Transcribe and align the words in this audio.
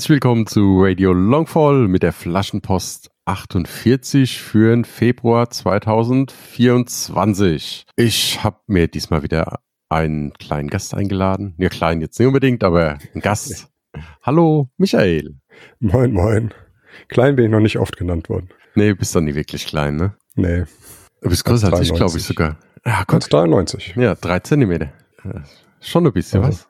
Herzlich 0.00 0.14
willkommen 0.14 0.46
zu 0.46 0.82
Radio 0.82 1.12
Longfall 1.12 1.86
mit 1.86 2.02
der 2.02 2.14
Flaschenpost 2.14 3.10
48 3.26 4.40
für 4.40 4.70
den 4.70 4.86
Februar 4.86 5.50
2024. 5.50 7.84
Ich 7.96 8.42
habe 8.42 8.60
mir 8.66 8.88
diesmal 8.88 9.22
wieder 9.22 9.60
einen 9.90 10.32
kleinen 10.32 10.70
Gast 10.70 10.94
eingeladen. 10.94 11.54
Ja, 11.58 11.68
klein 11.68 12.00
jetzt 12.00 12.18
nicht 12.18 12.28
unbedingt, 12.28 12.64
aber 12.64 12.96
ein 13.14 13.20
Gast. 13.20 13.68
Hallo, 14.22 14.70
Michael. 14.78 15.36
Moin, 15.80 16.14
moin. 16.14 16.54
Klein 17.08 17.36
bin 17.36 17.44
ich 17.44 17.50
noch 17.50 17.60
nicht 17.60 17.78
oft 17.78 17.98
genannt 17.98 18.30
worden. 18.30 18.48
Nee, 18.74 18.94
bist 18.94 19.14
doch 19.14 19.20
nie 19.20 19.34
wirklich 19.34 19.66
klein, 19.66 19.96
ne? 19.96 20.16
Nee. 20.34 20.64
Du 21.20 21.28
bist 21.28 21.44
größer 21.44 21.70
als 21.70 21.80
ich, 21.80 21.92
glaube 21.92 22.16
ich 22.16 22.24
sogar. 22.24 22.56
Ja, 22.86 23.04
Gott. 23.06 23.30
93. 23.30 23.96
Ja, 23.96 24.14
drei 24.14 24.38
Zentimeter. 24.38 24.94
Schon 25.78 26.06
ein 26.06 26.12
bisschen 26.14 26.42
also. 26.42 26.58
was. 26.58 26.66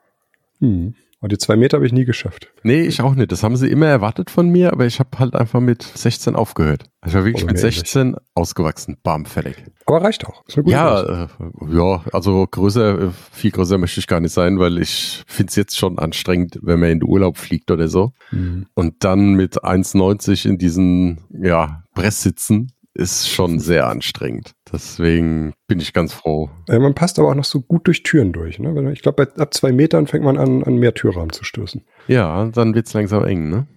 Hm. 0.59 0.95
Und 1.21 1.31
die 1.31 1.37
zwei 1.37 1.55
Meter 1.55 1.77
habe 1.77 1.85
ich 1.85 1.93
nie 1.93 2.03
geschafft. 2.03 2.47
Nee, 2.63 2.81
ich 2.81 2.99
auch 3.01 3.13
nicht. 3.13 3.31
Das 3.31 3.43
haben 3.43 3.55
sie 3.55 3.69
immer 3.69 3.85
erwartet 3.85 4.31
von 4.31 4.49
mir, 4.49 4.73
aber 4.73 4.87
ich 4.87 4.99
habe 4.99 5.19
halt 5.19 5.35
einfach 5.35 5.59
mit 5.59 5.83
16 5.83 6.35
aufgehört. 6.35 6.85
Ich 7.05 7.13
war 7.13 7.23
wirklich 7.23 7.43
Aber 7.43 7.53
mit 7.53 7.61
mehr 7.61 7.71
16 7.71 8.15
ausgewachsen. 8.33 8.97
Bam, 9.03 9.25
fertig. 9.25 9.55
Aber 9.85 10.01
reicht 10.01 10.25
auch. 10.25 10.43
Ja, 10.65 11.25
äh, 11.25 11.27
ja, 11.69 12.03
also 12.11 12.47
größer, 12.49 13.01
äh, 13.01 13.09
viel 13.31 13.51
größer 13.51 13.77
möchte 13.77 13.99
ich 13.99 14.07
gar 14.07 14.19
nicht 14.19 14.33
sein, 14.33 14.57
weil 14.57 14.79
ich 14.79 15.23
finde 15.27 15.51
es 15.51 15.55
jetzt 15.55 15.77
schon 15.77 15.99
anstrengend, 15.99 16.57
wenn 16.63 16.79
man 16.79 16.89
in 16.89 16.99
den 17.01 17.07
Urlaub 17.07 17.37
fliegt 17.37 17.69
oder 17.69 17.87
so. 17.87 18.13
Mhm. 18.31 18.65
Und 18.73 19.03
dann 19.03 19.33
mit 19.33 19.63
1,90 19.63 20.47
in 20.47 20.57
diesen, 20.57 21.21
ja, 21.29 21.83
Press 21.93 22.23
sitzen, 22.23 22.71
ist 22.93 23.29
schon 23.29 23.59
sehr 23.59 23.87
anstrengend. 23.87 24.51
Deswegen 24.71 25.53
bin 25.67 25.79
ich 25.79 25.93
ganz 25.93 26.13
froh. 26.13 26.49
Äh, 26.67 26.79
man 26.79 26.93
passt 26.93 27.19
aber 27.19 27.29
auch 27.29 27.35
noch 27.35 27.45
so 27.45 27.61
gut 27.61 27.87
durch 27.87 28.03
Türen 28.03 28.33
durch. 28.33 28.59
Ne? 28.59 28.91
Ich 28.91 29.01
glaube, 29.01 29.31
ab 29.37 29.53
zwei 29.53 29.71
Metern 29.71 30.07
fängt 30.07 30.23
man 30.25 30.37
an, 30.37 30.63
an 30.63 30.75
mehr 30.75 30.93
Türrahmen 30.93 31.31
zu 31.31 31.43
stößen. 31.43 31.83
Ja, 32.07 32.45
dann 32.45 32.75
wird's 32.75 32.93
langsam 32.93 33.23
eng, 33.25 33.49
ne? 33.49 33.67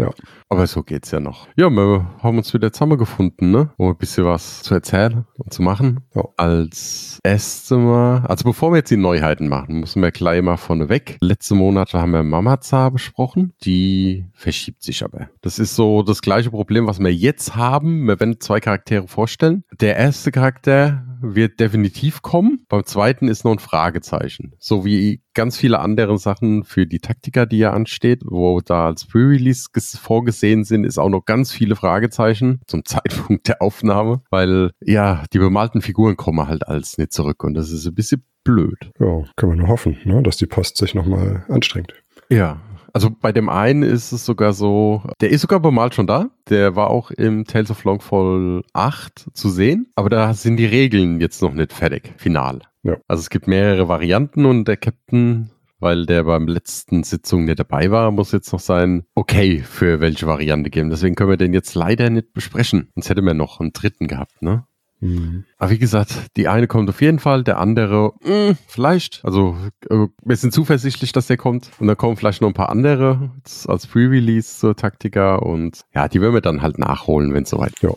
Ja. 0.00 0.10
Aber 0.48 0.66
so 0.66 0.82
geht's 0.82 1.10
ja 1.10 1.20
noch. 1.20 1.48
Ja, 1.56 1.70
wir 1.70 2.06
haben 2.22 2.38
uns 2.38 2.52
wieder 2.52 2.72
zusammengefunden, 2.72 3.50
ne? 3.50 3.70
Um 3.76 3.90
ein 3.90 3.96
bisschen 3.96 4.24
was 4.24 4.62
zu 4.62 4.74
erzählen 4.74 5.24
und 5.38 5.52
zu 5.52 5.62
machen. 5.62 6.00
Ja. 6.14 6.24
Als 6.36 7.20
erstes 7.22 7.70
Mal, 7.76 8.24
also 8.26 8.44
bevor 8.44 8.72
wir 8.72 8.78
jetzt 8.78 8.90
die 8.90 8.96
Neuheiten 8.96 9.48
machen, 9.48 9.80
müssen 9.80 10.02
wir 10.02 10.10
gleich 10.10 10.42
mal 10.42 10.56
vorneweg. 10.56 11.18
Letzte 11.20 11.54
Monate 11.54 12.00
haben 12.00 12.12
wir 12.12 12.22
Mamaza 12.22 12.88
besprochen. 12.90 13.52
Die 13.64 14.24
verschiebt 14.32 14.82
sich 14.82 15.04
aber. 15.04 15.28
Das 15.42 15.58
ist 15.58 15.76
so 15.76 16.02
das 16.02 16.22
gleiche 16.22 16.50
Problem, 16.50 16.86
was 16.86 16.98
wir 16.98 17.14
jetzt 17.14 17.54
haben. 17.56 18.06
Wir 18.06 18.18
werden 18.18 18.40
zwei 18.40 18.60
Charaktere 18.60 19.06
vorstellen. 19.06 19.64
Der 19.80 19.96
erste 19.96 20.32
Charakter 20.32 21.04
wird 21.20 21.60
definitiv 21.60 22.22
kommen. 22.22 22.64
Beim 22.68 22.84
zweiten 22.84 23.28
ist 23.28 23.44
noch 23.44 23.52
ein 23.52 23.58
Fragezeichen. 23.58 24.52
So 24.58 24.84
wie 24.84 25.22
ganz 25.34 25.56
viele 25.56 25.78
andere 25.80 26.18
Sachen 26.18 26.64
für 26.64 26.86
die 26.86 26.98
Taktika, 26.98 27.46
die 27.46 27.58
ja 27.58 27.72
ansteht, 27.72 28.22
wo 28.24 28.60
da 28.60 28.86
als 28.86 29.06
Pre-Release 29.06 29.68
ges- 29.74 29.96
vorgesehen 29.98 30.64
sind, 30.64 30.84
ist 30.84 30.98
auch 30.98 31.08
noch 31.08 31.24
ganz 31.24 31.52
viele 31.52 31.76
Fragezeichen 31.76 32.60
zum 32.66 32.84
Zeitpunkt 32.84 33.48
der 33.48 33.62
Aufnahme, 33.62 34.22
weil 34.30 34.70
ja, 34.80 35.24
die 35.32 35.38
bemalten 35.38 35.82
Figuren 35.82 36.16
kommen 36.16 36.46
halt 36.48 36.66
als 36.66 36.98
nicht 36.98 37.12
zurück 37.12 37.44
und 37.44 37.54
das 37.54 37.70
ist 37.70 37.86
ein 37.86 37.94
bisschen 37.94 38.24
blöd. 38.44 38.90
Ja, 38.98 39.22
können 39.36 39.52
wir 39.52 39.56
nur 39.56 39.68
hoffen, 39.68 39.96
ne? 40.04 40.22
dass 40.22 40.36
die 40.38 40.46
Post 40.46 40.76
sich 40.78 40.94
nochmal 40.94 41.44
anstrengt. 41.48 41.92
Ja. 42.30 42.60
Also 42.92 43.10
bei 43.10 43.32
dem 43.32 43.48
einen 43.48 43.82
ist 43.82 44.12
es 44.12 44.24
sogar 44.24 44.52
so, 44.52 45.02
der 45.20 45.30
ist 45.30 45.42
sogar 45.42 45.60
bemalt 45.60 45.94
schon 45.94 46.06
da. 46.06 46.30
Der 46.48 46.76
war 46.76 46.90
auch 46.90 47.10
im 47.10 47.44
Tales 47.44 47.70
of 47.70 47.84
Longfall 47.84 48.62
8 48.72 49.30
zu 49.32 49.48
sehen, 49.48 49.88
aber 49.94 50.08
da 50.08 50.34
sind 50.34 50.56
die 50.56 50.66
Regeln 50.66 51.20
jetzt 51.20 51.42
noch 51.42 51.54
nicht 51.54 51.72
fertig, 51.72 52.12
final. 52.16 52.60
Ja. 52.82 52.96
Also 53.08 53.20
es 53.20 53.30
gibt 53.30 53.46
mehrere 53.46 53.88
Varianten 53.88 54.46
und 54.46 54.66
der 54.66 54.76
Captain, 54.76 55.50
weil 55.78 56.06
der 56.06 56.24
beim 56.24 56.46
letzten 56.46 57.02
Sitzung 57.02 57.44
nicht 57.44 57.58
dabei 57.58 57.90
war, 57.90 58.10
muss 58.10 58.32
jetzt 58.32 58.52
noch 58.52 58.60
sein 58.60 59.04
Okay 59.14 59.60
für 59.60 60.00
welche 60.00 60.26
Variante 60.26 60.70
geben. 60.70 60.90
Deswegen 60.90 61.14
können 61.14 61.30
wir 61.30 61.36
den 61.36 61.54
jetzt 61.54 61.74
leider 61.74 62.10
nicht 62.10 62.32
besprechen. 62.32 62.90
Sonst 62.94 63.10
hätten 63.10 63.24
wir 63.24 63.34
noch 63.34 63.60
einen 63.60 63.72
dritten 63.72 64.06
gehabt, 64.06 64.42
ne? 64.42 64.64
Mhm. 65.00 65.44
Aber 65.58 65.70
wie 65.70 65.78
gesagt, 65.78 66.14
die 66.36 66.48
eine 66.48 66.66
kommt 66.66 66.88
auf 66.90 67.00
jeden 67.00 67.18
Fall, 67.18 67.42
der 67.42 67.58
andere 67.58 68.12
mh, 68.22 68.56
vielleicht. 68.66 69.20
Also 69.24 69.56
äh, 69.88 70.06
wir 70.24 70.36
sind 70.36 70.52
zuversichtlich, 70.52 71.12
dass 71.12 71.26
der 71.26 71.36
kommt. 71.36 71.70
Und 71.78 71.86
dann 71.86 71.96
kommen 71.96 72.16
vielleicht 72.16 72.42
noch 72.42 72.48
ein 72.48 72.54
paar 72.54 72.68
andere 72.68 73.30
als 73.66 73.86
Pre-Release 73.86 74.58
zur 74.58 74.76
Taktika. 74.76 75.36
Und 75.36 75.80
ja, 75.94 76.08
die 76.08 76.20
werden 76.20 76.34
wir 76.34 76.40
dann 76.42 76.62
halt 76.62 76.78
nachholen, 76.78 77.32
wenn 77.34 77.44
es 77.44 77.50
soweit 77.50 77.72
Ja, 77.80 77.90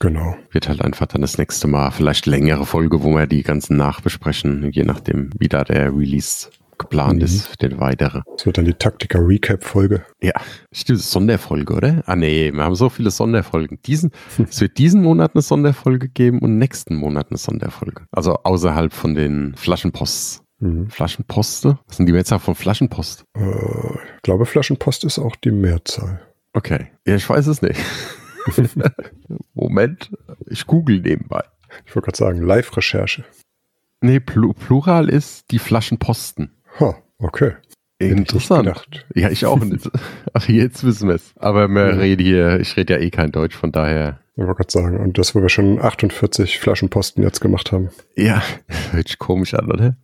genau. 0.00 0.36
wird. 0.50 0.68
Halt 0.68 0.82
einfach 0.82 1.06
dann 1.06 1.22
das 1.22 1.38
nächste 1.38 1.68
Mal 1.68 1.90
vielleicht 1.92 2.26
längere 2.26 2.66
Folge, 2.66 3.02
wo 3.02 3.14
wir 3.14 3.26
die 3.26 3.42
ganzen 3.42 3.76
nachbesprechen, 3.76 4.70
je 4.72 4.82
nachdem, 4.84 5.30
wie 5.38 5.48
da 5.48 5.64
der 5.64 5.96
Release 5.96 6.48
geplant 6.78 7.16
Mhm. 7.16 7.22
ist 7.24 7.46
für 7.46 7.56
den 7.56 7.80
weitere. 7.80 8.22
Das 8.36 8.46
wird 8.46 8.58
dann 8.58 8.64
die 8.64 8.74
Taktika-Recap-Folge. 8.74 10.04
Ja, 10.22 10.32
stimmt, 10.72 11.00
Sonderfolge, 11.00 11.74
oder? 11.74 12.02
Ah 12.06 12.16
nee, 12.16 12.52
wir 12.52 12.64
haben 12.64 12.74
so 12.74 12.88
viele 12.88 13.10
Sonderfolgen. 13.10 13.78
Diesen, 13.86 14.10
es 14.48 14.60
wird 14.60 14.78
diesen 14.78 15.02
Monat 15.02 15.32
eine 15.34 15.42
Sonderfolge 15.42 16.08
geben 16.08 16.40
und 16.40 16.58
nächsten 16.58 16.94
Monat 16.96 17.28
eine 17.30 17.38
Sonderfolge. 17.38 18.06
Also 18.12 18.34
außerhalb 18.44 18.92
von 18.92 19.14
den 19.14 19.54
Flaschenposts. 19.56 20.42
Mhm. 20.60 20.88
Flaschenposte? 20.90 21.78
Was 21.86 21.96
sind 21.98 22.06
die 22.06 22.12
Mehrzahl 22.12 22.38
von 22.40 22.54
Flaschenpost? 22.54 23.24
Äh, 23.36 23.40
ich 24.16 24.22
glaube, 24.22 24.44
Flaschenpost 24.46 25.04
ist 25.04 25.18
auch 25.18 25.36
die 25.36 25.52
Mehrzahl. 25.52 26.20
Okay. 26.52 26.88
Ja, 27.06 27.14
ich 27.14 27.28
weiß 27.28 27.46
es 27.46 27.62
nicht. 27.62 27.78
Moment, 29.54 30.10
ich 30.46 30.66
google 30.66 31.00
nebenbei. 31.00 31.42
Ich 31.86 31.94
wollte 31.94 32.06
gerade 32.06 32.18
sagen, 32.18 32.42
Live-Recherche. 32.42 33.24
Nee, 34.00 34.20
Plu 34.20 34.52
Plural 34.52 35.08
ist 35.08 35.50
die 35.50 35.58
Flaschenposten. 35.58 36.50
Ha, 36.80 36.96
okay. 37.18 37.52
Interessant. 38.00 39.06
Ja, 39.14 39.28
ich 39.30 39.44
auch 39.44 39.58
nicht. 39.64 39.90
Ach, 40.32 40.48
jetzt 40.48 40.84
wissen 40.84 41.08
wir 41.08 41.16
es. 41.16 41.32
Aber 41.36 41.66
wir 41.68 41.88
Ja. 41.90 41.96
reden 41.96 42.24
hier, 42.24 42.60
ich 42.60 42.76
rede 42.76 42.94
ja 42.94 43.00
eh 43.00 43.10
kein 43.10 43.32
Deutsch, 43.32 43.56
von 43.56 43.72
daher. 43.72 44.20
Ich 44.36 44.44
wollte 44.44 44.54
gerade 44.54 44.70
sagen, 44.70 45.00
und 45.00 45.18
das, 45.18 45.34
wo 45.34 45.42
wir 45.42 45.48
schon 45.48 45.80
48 45.80 46.60
Flaschenposten 46.60 47.24
jetzt 47.24 47.40
gemacht 47.40 47.72
haben. 47.72 47.88
Ja, 48.16 48.40
hört 48.92 49.08
sich 49.08 49.18
komisch 49.18 49.54
an, 49.54 49.66
oder? 49.72 49.96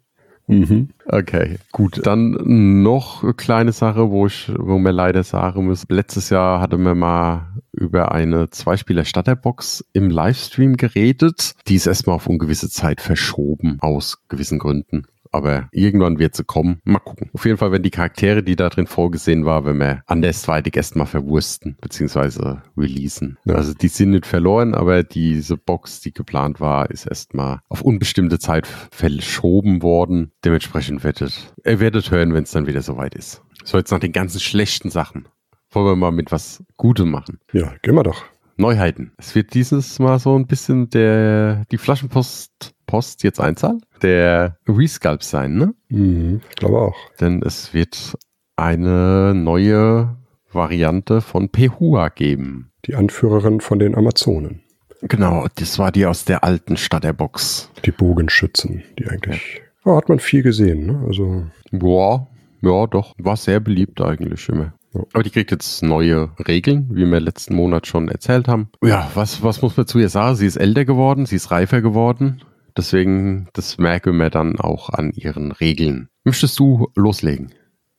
Mhm. 0.48 0.90
Okay, 1.06 1.56
gut. 1.72 2.04
Dann 2.04 2.82
noch 2.82 3.22
eine 3.22 3.32
kleine 3.32 3.72
Sache, 3.72 4.10
wo 4.10 4.26
ich, 4.26 4.52
wo 4.58 4.78
mir 4.78 4.90
leider 4.90 5.22
sagen 5.22 5.66
muss. 5.66 5.84
Letztes 5.88 6.30
Jahr 6.30 6.60
hatten 6.60 6.82
wir 6.82 6.94
mal 6.96 7.54
über 7.72 8.12
eine 8.12 8.50
Zweispieler-Starterbox 8.50 9.84
im 9.92 10.10
Livestream 10.10 10.76
geredet. 10.76 11.54
Die 11.68 11.76
ist 11.76 11.86
erstmal 11.86 12.16
auf 12.16 12.26
ungewisse 12.26 12.68
Zeit 12.68 13.00
verschoben, 13.00 13.78
aus 13.80 14.18
gewissen 14.28 14.58
Gründen. 14.58 15.06
Aber 15.34 15.68
irgendwann 15.72 16.20
wird 16.20 16.36
sie 16.36 16.44
kommen. 16.44 16.80
Mal 16.84 17.00
gucken. 17.00 17.28
Auf 17.32 17.44
jeden 17.44 17.58
Fall, 17.58 17.72
wenn 17.72 17.82
die 17.82 17.90
Charaktere, 17.90 18.44
die 18.44 18.54
da 18.54 18.68
drin 18.68 18.86
vorgesehen 18.86 19.44
war, 19.44 19.64
wenn 19.64 19.78
wir 19.78 20.04
andersweitig 20.06 20.76
erstmal 20.76 21.08
verwursten, 21.08 21.76
beziehungsweise 21.80 22.62
releasen. 22.76 23.36
Ja. 23.44 23.56
Also 23.56 23.74
die 23.74 23.88
sind 23.88 24.10
nicht 24.10 24.26
verloren, 24.26 24.76
aber 24.76 25.02
diese 25.02 25.56
Box, 25.56 26.00
die 26.00 26.12
geplant 26.12 26.60
war, 26.60 26.88
ist 26.88 27.06
erstmal 27.06 27.58
auf 27.68 27.82
unbestimmte 27.82 28.38
Zeit 28.38 28.68
verschoben 28.92 29.82
worden. 29.82 30.30
Dementsprechend 30.44 31.02
werdet, 31.02 31.52
ihr 31.64 31.80
werdet 31.80 32.12
hören, 32.12 32.32
wenn 32.32 32.44
es 32.44 32.52
dann 32.52 32.68
wieder 32.68 32.82
soweit 32.82 33.16
ist. 33.16 33.42
So 33.64 33.76
jetzt 33.76 33.90
nach 33.90 33.98
den 33.98 34.12
ganzen 34.12 34.38
schlechten 34.38 34.90
Sachen. 34.90 35.26
Wollen 35.72 35.86
wir 35.86 35.96
mal 35.96 36.12
mit 36.12 36.30
was 36.30 36.62
Gutem 36.76 37.10
machen. 37.10 37.40
Ja, 37.52 37.74
gehen 37.82 37.96
wir 37.96 38.04
doch. 38.04 38.24
Neuheiten. 38.56 39.10
Es 39.16 39.34
wird 39.34 39.52
dieses 39.54 39.98
Mal 39.98 40.20
so 40.20 40.38
ein 40.38 40.46
bisschen 40.46 40.88
der, 40.90 41.64
die 41.72 41.78
Flaschenpost 41.78 42.72
Post 42.86 43.22
jetzt 43.22 43.40
einzahlen, 43.40 43.80
der 44.04 44.58
Resculpt 44.68 45.24
sein, 45.24 45.56
ne? 45.56 45.74
Mhm. 45.88 46.40
Ich 46.50 46.56
glaube 46.56 46.78
auch. 46.78 46.96
Denn 47.20 47.42
es 47.42 47.74
wird 47.74 48.16
eine 48.56 49.32
neue 49.34 50.16
Variante 50.52 51.20
von 51.20 51.48
Pehua 51.48 52.08
geben. 52.10 52.70
Die 52.86 52.94
Anführerin 52.94 53.60
von 53.60 53.78
den 53.78 53.96
Amazonen. 53.96 54.60
Genau, 55.02 55.46
das 55.56 55.78
war 55.78 55.90
die 55.90 56.06
aus 56.06 56.24
der 56.24 56.44
alten 56.44 56.76
Starterbox. 56.76 57.70
Die 57.84 57.90
Bogenschützen, 57.90 58.84
die 58.98 59.06
eigentlich. 59.08 59.62
Ja, 59.84 59.96
hat 59.96 60.08
man 60.08 60.18
viel 60.18 60.42
gesehen, 60.42 60.86
ne? 60.86 61.04
Also, 61.06 61.44
Ja, 61.72 62.26
ja, 62.62 62.86
doch. 62.86 63.14
War 63.18 63.36
sehr 63.36 63.60
beliebt 63.60 64.00
eigentlich 64.00 64.48
immer. 64.48 64.72
Ja. 64.94 65.02
Aber 65.12 65.22
die 65.22 65.30
kriegt 65.30 65.50
jetzt 65.50 65.82
neue 65.82 66.30
Regeln, 66.46 66.88
wie 66.92 67.04
wir 67.04 67.20
letzten 67.20 67.54
Monat 67.54 67.86
schon 67.86 68.08
erzählt 68.08 68.48
haben. 68.48 68.68
Ja, 68.82 69.10
was, 69.14 69.42
was 69.42 69.60
muss 69.60 69.76
man 69.76 69.86
zu 69.86 69.98
ihr 69.98 70.08
sagen? 70.08 70.36
Sie 70.36 70.46
ist 70.46 70.56
älter 70.56 70.84
geworden, 70.84 71.26
sie 71.26 71.36
ist 71.36 71.50
reifer 71.50 71.82
geworden. 71.82 72.40
Deswegen, 72.76 73.48
das 73.52 73.78
merken 73.78 74.16
wir 74.18 74.30
dann 74.30 74.58
auch 74.58 74.90
an 74.90 75.12
ihren 75.12 75.52
Regeln. 75.52 76.08
Möchtest 76.24 76.58
du 76.58 76.88
loslegen? 76.94 77.52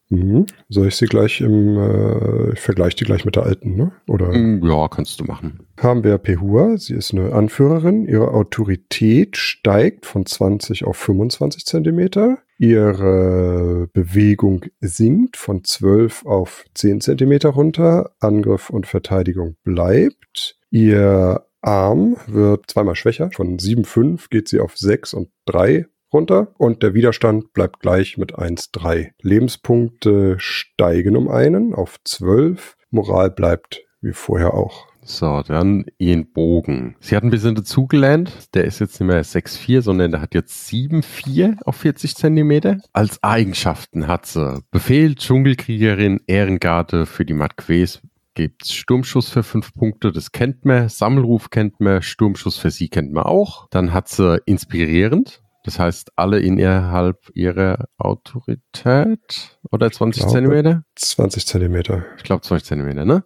Mhm. 0.09 0.45
Soll 0.69 0.87
ich 0.87 0.95
sie 0.95 1.07
gleich 1.07 1.41
im, 1.41 1.77
äh, 1.77 2.53
ich 2.53 2.59
vergleiche 2.59 2.97
die 2.97 3.05
gleich 3.05 3.25
mit 3.25 3.35
der 3.35 3.43
alten, 3.43 3.75
ne? 3.75 3.91
Oder? 4.07 4.27
Mm, 4.31 4.63
Ja, 4.63 4.87
kannst 4.87 5.19
du 5.19 5.23
machen. 5.25 5.61
Haben 5.79 6.03
wir 6.03 6.17
Pehua, 6.19 6.77
sie 6.77 6.93
ist 6.93 7.11
eine 7.13 7.33
Anführerin. 7.33 8.05
Ihre 8.05 8.31
Autorität 8.31 9.35
steigt 9.37 10.05
von 10.05 10.25
20 10.25 10.83
auf 10.85 10.97
25 10.97 11.65
Zentimeter. 11.65 12.37
Ihre 12.59 13.87
Bewegung 13.93 14.65
sinkt 14.79 15.37
von 15.37 15.63
12 15.63 16.25
auf 16.25 16.65
10 16.75 17.01
Zentimeter 17.01 17.49
runter. 17.49 18.11
Angriff 18.19 18.69
und 18.69 18.85
Verteidigung 18.87 19.55
bleibt. 19.63 20.57
Ihr 20.69 21.45
Arm 21.65 22.15
wird 22.27 22.69
zweimal 22.69 22.95
schwächer. 22.95 23.29
Von 23.33 23.57
7,5 23.57 24.29
geht 24.29 24.47
sie 24.47 24.59
auf 24.59 24.77
6 24.77 25.13
und 25.13 25.29
3 25.45 25.85
runter. 26.13 26.53
Und 26.57 26.83
der 26.83 26.93
Widerstand 26.93 27.53
bleibt 27.53 27.79
gleich 27.79 28.17
mit 28.17 28.35
1,3. 28.35 29.11
Lebenspunkte 29.21 30.35
steigen 30.39 31.17
um 31.17 31.27
einen 31.29 31.73
auf 31.73 31.97
12. 32.03 32.77
Moral 32.91 33.31
bleibt 33.31 33.83
wie 34.01 34.13
vorher 34.13 34.53
auch. 34.53 34.87
So, 35.07 35.43
dann 35.43 35.85
ihren 35.99 36.31
Bogen. 36.31 36.95
Sie 36.99 37.15
hat 37.15 37.23
ein 37.23 37.29
bisschen 37.29 37.53
dazugelernt. 37.53 38.31
Der 38.55 38.65
ist 38.65 38.79
jetzt 38.79 38.99
nicht 38.99 39.07
mehr 39.07 39.23
6,4, 39.23 39.81
sondern 39.81 40.11
der 40.11 40.21
hat 40.21 40.33
jetzt 40.33 40.67
7,4 40.67 41.61
auf 41.63 41.75
40 41.75 42.15
Zentimeter. 42.15 42.79
Als 42.91 43.21
Eigenschaften 43.21 44.07
hat 44.07 44.25
sie 44.25 44.63
Befehl, 44.71 45.13
Dschungelkriegerin, 45.13 46.21
Ehrengarde 46.25 47.05
für 47.05 47.23
die 47.23 47.35
Marquess. 47.35 48.01
Gibt's 48.35 48.73
Sturmschuss 48.73 49.29
für 49.29 49.43
fünf 49.43 49.73
Punkte, 49.73 50.11
das 50.11 50.31
kennt 50.31 50.65
man. 50.65 50.89
Sammelruf 50.89 51.49
kennt 51.49 51.79
man, 51.79 52.01
Sturmschuss 52.01 52.57
für 52.57 52.69
sie 52.69 52.89
kennt 52.89 53.11
man 53.11 53.23
auch. 53.23 53.67
Dann 53.71 53.93
hat 53.93 54.09
sie 54.09 54.39
inspirierend. 54.45 55.41
Das 55.63 55.79
heißt, 55.79 56.11
alle 56.15 56.39
innerhalb 56.39 57.31
ihrer 57.33 57.85
Autorität 57.97 59.57
oder 59.71 59.89
20 59.89 60.21
Glaube. 60.21 60.33
Zentimeter? 60.33 60.83
20 60.95 61.47
Zentimeter. 61.47 62.05
ich 62.17 62.23
glaube 62.23 62.43
20 62.43 62.67
Zentimeter, 62.67 63.03
ne? 63.03 63.23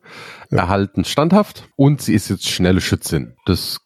Erhalten 0.50 1.04
standhaft 1.04 1.68
und 1.76 2.02
sie 2.02 2.14
ist 2.14 2.30
jetzt 2.30 2.48
schnelle 2.48 2.80
Schützin. 2.80 3.36
Das 3.46 3.80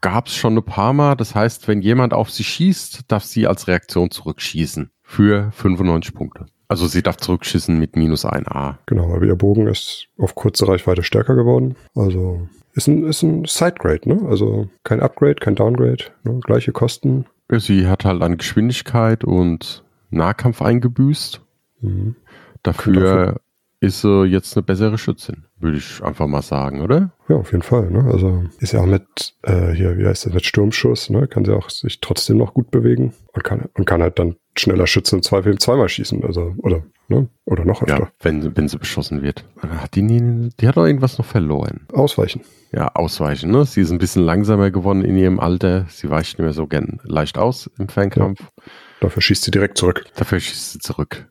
gab's 0.00 0.34
schon 0.34 0.56
ein 0.56 0.64
paar 0.64 0.92
Mal. 0.92 1.16
Das 1.16 1.34
heißt, 1.34 1.68
wenn 1.68 1.82
jemand 1.82 2.14
auf 2.14 2.30
sie 2.30 2.44
schießt, 2.44 3.10
darf 3.10 3.24
sie 3.24 3.46
als 3.46 3.66
Reaktion 3.66 4.10
zurückschießen 4.10 4.90
für 5.02 5.50
95 5.52 6.14
Punkte. 6.14 6.46
Also 6.68 6.86
sie 6.86 7.02
darf 7.02 7.16
zurückschießen 7.16 7.78
mit 7.78 7.96
minus 7.96 8.26
1a. 8.26 8.76
Genau, 8.86 9.14
aber 9.14 9.24
ihr 9.24 9.36
Bogen 9.36 9.66
ist 9.66 10.08
auf 10.18 10.34
kurze 10.34 10.68
Reichweite 10.68 11.02
stärker 11.02 11.34
geworden. 11.34 11.76
Also 11.94 12.46
ist 12.74 12.86
ein, 12.86 13.04
ist 13.04 13.22
ein 13.22 13.46
Sidegrade, 13.46 14.08
ne? 14.08 14.28
Also 14.28 14.68
kein 14.84 15.00
Upgrade, 15.00 15.36
kein 15.36 15.54
Downgrade, 15.54 16.04
ne? 16.24 16.40
gleiche 16.44 16.72
Kosten. 16.72 17.24
Sie 17.50 17.86
hat 17.86 18.04
halt 18.04 18.22
an 18.22 18.36
Geschwindigkeit 18.36 19.24
und 19.24 19.82
Nahkampf 20.10 20.60
eingebüßt. 20.60 21.40
Mhm. 21.80 22.16
Dafür 22.62 23.40
ist 23.80 24.02
sie 24.02 24.24
jetzt 24.24 24.56
eine 24.56 24.62
bessere 24.62 24.98
Schützin, 24.98 25.44
würde 25.60 25.76
ich 25.78 26.02
einfach 26.02 26.26
mal 26.26 26.42
sagen, 26.42 26.80
oder? 26.80 27.10
Ja, 27.28 27.36
auf 27.36 27.52
jeden 27.52 27.62
Fall. 27.62 27.90
Ne? 27.90 28.04
Also 28.12 28.44
ist 28.60 28.72
ja 28.72 28.80
auch 28.80 28.86
mit, 28.86 29.34
äh, 29.42 29.72
hier, 29.72 29.98
wie 29.98 30.06
heißt 30.06 30.26
das, 30.26 30.32
mit 30.32 30.44
Sturmschuss, 30.46 31.10
ne? 31.10 31.26
kann 31.26 31.44
sie 31.44 31.54
auch 31.54 31.70
sich 31.70 32.00
trotzdem 32.00 32.36
noch 32.38 32.54
gut 32.54 32.70
bewegen 32.70 33.12
und 33.32 33.44
kann, 33.44 33.68
und 33.74 33.84
kann 33.84 34.02
halt 34.02 34.18
dann 34.18 34.36
schneller 34.56 34.86
Schütze 34.86 35.16
im 35.16 35.22
Zweifel 35.22 35.58
zweimal 35.58 35.88
schießen. 35.88 36.24
Also, 36.24 36.54
oder, 36.58 36.82
ne? 37.08 37.28
Oder 37.44 37.64
noch 37.64 37.82
öfter. 37.82 37.98
Ja, 37.98 38.08
wenn, 38.20 38.42
sie- 38.42 38.56
wenn 38.56 38.68
sie 38.68 38.78
beschossen 38.78 39.22
wird. 39.22 39.44
Hat 39.60 39.94
die, 39.94 40.02
nie, 40.02 40.50
die 40.60 40.66
hat 40.68 40.76
doch 40.76 40.84
irgendwas 40.86 41.18
noch 41.18 41.26
verloren. 41.26 41.86
Ausweichen. 41.92 42.40
Ja, 42.72 42.88
ausweichen, 42.94 43.50
ne? 43.50 43.64
Sie 43.64 43.80
ist 43.80 43.90
ein 43.90 43.98
bisschen 43.98 44.22
langsamer 44.24 44.70
geworden 44.70 45.02
in 45.04 45.16
ihrem 45.16 45.38
Alter. 45.40 45.86
Sie 45.88 46.10
weicht 46.10 46.38
nicht 46.38 46.44
mehr 46.44 46.52
so 46.52 46.66
gern 46.66 47.00
leicht 47.04 47.38
aus 47.38 47.70
im 47.78 47.88
Fernkampf. 47.88 48.40
Dafür 49.00 49.22
schießt 49.22 49.44
sie 49.44 49.50
direkt 49.50 49.78
zurück. 49.78 50.04
Dafür 50.16 50.40
schießt 50.40 50.72
sie 50.72 50.78
zurück. 50.78 51.28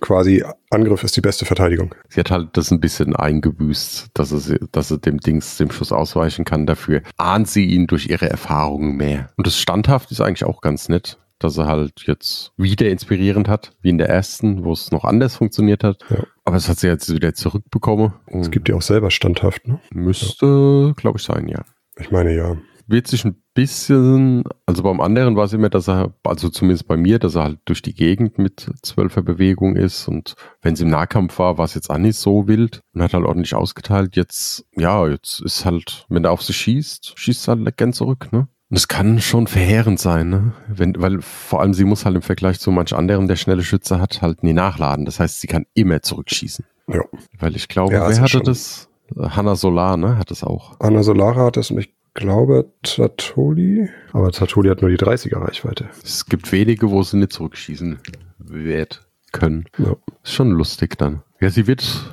Quasi 0.00 0.42
Angriff 0.70 1.04
ist 1.04 1.16
die 1.16 1.20
beste 1.20 1.44
Verteidigung. 1.44 1.94
Sie 2.08 2.20
hat 2.20 2.30
halt 2.30 2.56
das 2.56 2.70
ein 2.70 2.80
bisschen 2.80 3.14
eingebüßt, 3.14 4.10
dass 4.14 4.30
sie, 4.30 4.58
dass 4.72 4.88
sie 4.88 4.98
dem 4.98 5.18
Dings, 5.18 5.58
dem 5.58 5.70
Schuss 5.70 5.92
ausweichen 5.92 6.44
kann. 6.44 6.66
Dafür 6.66 7.02
ahnt 7.18 7.48
sie 7.48 7.66
ihn 7.66 7.86
durch 7.86 8.08
ihre 8.08 8.30
Erfahrungen 8.30 8.96
mehr. 8.96 9.30
Und 9.36 9.46
das 9.46 9.58
Standhaft 9.58 10.10
ist 10.10 10.20
eigentlich 10.20 10.44
auch 10.44 10.62
ganz 10.62 10.88
nett, 10.88 11.18
dass 11.38 11.58
er 11.58 11.66
halt 11.66 12.04
jetzt 12.06 12.52
wieder 12.56 12.88
inspirierend 12.88 13.48
hat, 13.48 13.72
wie 13.82 13.90
in 13.90 13.98
der 13.98 14.08
ersten, 14.08 14.64
wo 14.64 14.72
es 14.72 14.92
noch 14.92 15.04
anders 15.04 15.36
funktioniert 15.36 15.84
hat. 15.84 15.98
Ja. 16.08 16.24
Aber 16.44 16.56
das 16.56 16.68
hat 16.68 16.78
sie 16.78 16.86
jetzt 16.86 17.12
wieder 17.12 17.34
zurückbekommen. 17.34 18.14
Es 18.28 18.50
gibt 18.50 18.68
ja 18.68 18.76
auch 18.76 18.82
selber 18.82 19.10
standhaft, 19.10 19.66
ne? 19.68 19.78
Müsste, 19.92 20.94
glaube 20.96 21.18
ich, 21.18 21.24
sein, 21.24 21.48
ja. 21.48 21.64
Ich 21.98 22.10
meine 22.10 22.34
ja. 22.34 22.56
Wird 22.86 23.06
sich 23.06 23.24
ein 23.24 23.42
bisschen, 23.54 24.44
also 24.66 24.82
beim 24.82 25.00
anderen 25.00 25.36
war 25.36 25.44
es 25.44 25.52
immer, 25.52 25.68
dass 25.68 25.88
er, 25.88 26.14
also 26.24 26.48
zumindest 26.48 26.86
bei 26.88 26.96
mir, 26.96 27.18
dass 27.18 27.34
er 27.34 27.44
halt 27.44 27.58
durch 27.64 27.82
die 27.82 27.94
Gegend 27.94 28.38
mit 28.38 28.70
zwölfer 28.82 29.22
Bewegung 29.22 29.76
ist 29.76 30.08
und 30.08 30.34
wenn 30.62 30.74
es 30.74 30.80
im 30.80 30.90
Nahkampf 30.90 31.38
war, 31.38 31.58
war 31.58 31.64
es 31.64 31.74
jetzt 31.74 31.90
auch 31.90 31.98
nicht 31.98 32.16
so 32.18 32.48
wild 32.48 32.80
und 32.94 33.02
hat 33.02 33.14
halt 33.14 33.24
ordentlich 33.24 33.54
ausgeteilt. 33.54 34.16
Jetzt, 34.16 34.64
ja, 34.76 35.06
jetzt 35.08 35.40
ist 35.42 35.64
halt, 35.64 36.06
wenn 36.08 36.24
er 36.24 36.32
auf 36.32 36.42
sie 36.42 36.52
schießt, 36.52 37.12
schießt 37.16 37.48
er 37.48 37.56
halt 37.56 37.76
gern 37.76 37.92
zurück, 37.92 38.28
ne? 38.32 38.48
Und 38.70 38.76
es 38.78 38.88
kann 38.88 39.20
schon 39.20 39.46
verheerend 39.48 40.00
sein, 40.00 40.30
ne? 40.30 40.52
Wenn, 40.66 40.94
weil 40.98 41.20
vor 41.20 41.60
allem 41.60 41.74
sie 41.74 41.84
muss 41.84 42.06
halt 42.06 42.16
im 42.16 42.22
Vergleich 42.22 42.58
zu 42.58 42.70
manch 42.70 42.94
anderem, 42.94 43.28
der 43.28 43.36
schnelle 43.36 43.62
Schütze 43.62 44.00
hat, 44.00 44.22
halt 44.22 44.42
nie 44.42 44.54
nachladen. 44.54 45.04
Das 45.04 45.20
heißt, 45.20 45.42
sie 45.42 45.46
kann 45.46 45.66
immer 45.74 46.00
zurückschießen. 46.00 46.64
Ja. 46.88 47.02
Weil 47.38 47.54
ich 47.54 47.68
glaube, 47.68 47.92
Ja, 47.92 48.00
wer 48.00 48.06
also 48.06 48.22
hatte 48.22 48.30
schon. 48.30 48.44
das? 48.44 48.88
Hanna 49.14 49.56
Solar, 49.56 49.98
ne? 49.98 50.16
Hat 50.16 50.30
das 50.30 50.42
auch. 50.42 50.80
Anna 50.80 51.02
Solara 51.02 51.44
hat 51.44 51.58
es 51.58 51.70
und 51.70 51.80
ich 51.80 51.92
glaube 52.14 52.70
Tatoli. 52.82 53.88
Aber 54.12 54.32
Tatoli 54.32 54.68
hat 54.68 54.82
nur 54.82 54.90
die 54.90 54.98
30er 54.98 55.40
Reichweite. 55.40 55.88
Es 56.02 56.26
gibt 56.26 56.52
wenige, 56.52 56.90
wo 56.90 57.02
sie 57.02 57.16
nicht 57.16 57.32
zurückschießen 57.32 57.98
wird 58.38 59.06
können. 59.32 59.66
Ja. 59.78 59.96
Ist 60.22 60.34
schon 60.34 60.50
lustig 60.50 60.98
dann. 60.98 61.22
Ja, 61.40 61.50
sie 61.50 61.66
wird 61.66 62.12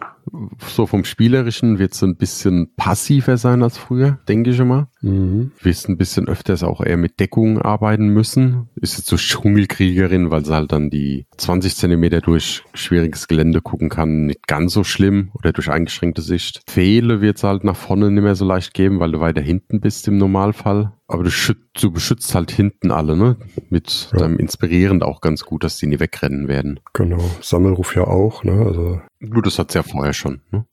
so 0.60 0.86
vom 0.86 1.04
Spielerischen 1.04 1.80
wird 1.80 1.94
sie 1.94 2.08
ein 2.08 2.18
bisschen 2.18 2.74
passiver 2.76 3.38
sein 3.38 3.64
als 3.64 3.78
früher, 3.78 4.20
denke 4.28 4.52
ich 4.52 4.60
immer. 4.60 4.90
Mhm. 5.02 5.52
Wirst 5.62 5.90
ein 5.90 5.98
bisschen 5.98 6.28
öfters 6.28 6.64
auch 6.64 6.82
eher 6.82 6.98
mit 6.98 7.20
Deckung 7.20 7.62
arbeiten 7.62 8.10
müssen. 8.10 8.70
Ist 8.76 8.98
jetzt 8.98 9.08
so 9.08 9.18
Dschungelkriegerin, 9.18 10.32
weil 10.32 10.46
sie 10.46 10.54
halt 10.54 10.72
dann 10.72 10.90
die 10.90 11.26
20 11.38 11.76
Zentimeter 11.76 12.22
durch 12.22 12.64
schwieriges 12.74 13.28
Gelände 13.28 13.62
gucken 13.62 13.90
kann. 13.90 14.26
Nicht 14.26 14.48
ganz 14.48 14.74
so 14.74 14.84
schlimm 14.84 15.32
oder 15.34 15.54
durch 15.54 15.70
eingeschränkte 15.70 16.22
Sicht. 16.22 16.62
Fehle 16.68 17.22
wird 17.22 17.38
es 17.38 17.44
halt 17.44 17.64
nach 17.64 17.76
vorne 17.76 18.12
nicht 18.12 18.24
mehr 18.24 18.36
so 18.36 18.46
leicht 18.46 18.74
geben, 18.74 19.00
weil 19.00 19.12
du 19.12 19.20
weiter 19.20 19.42
hinten 19.42 19.80
bist 19.82 20.08
im 20.08 20.18
Normalfall. 20.18 20.94
Aber 21.10 21.24
du, 21.24 21.32
schüt, 21.32 21.58
du 21.82 21.92
beschützt 21.92 22.36
halt 22.36 22.52
hinten 22.52 22.92
alle, 22.92 23.18
ne? 23.18 23.36
Mit 23.70 24.10
Ja. 24.14 24.20
deinem 24.20 24.38
Inspirierend 24.38 25.04
auch 25.04 25.22
ganz 25.22 25.44
gut, 25.44 25.64
dass 25.64 25.78
die 25.78 25.88
nie 25.88 26.00
wegrennen 26.00 26.48
werden. 26.48 26.80
Genau. 26.94 27.20
Sammelruf 27.42 27.96
ja 27.96 28.04
auch, 28.06 28.44
ne? 28.44 28.64
Also. 28.66 29.02
Gut, 29.28 29.48
das 29.48 29.58
hat's 29.58 29.74
ja 29.74 29.82
vorher 29.84 30.14
schon, 30.14 30.42
ne? 30.52 30.66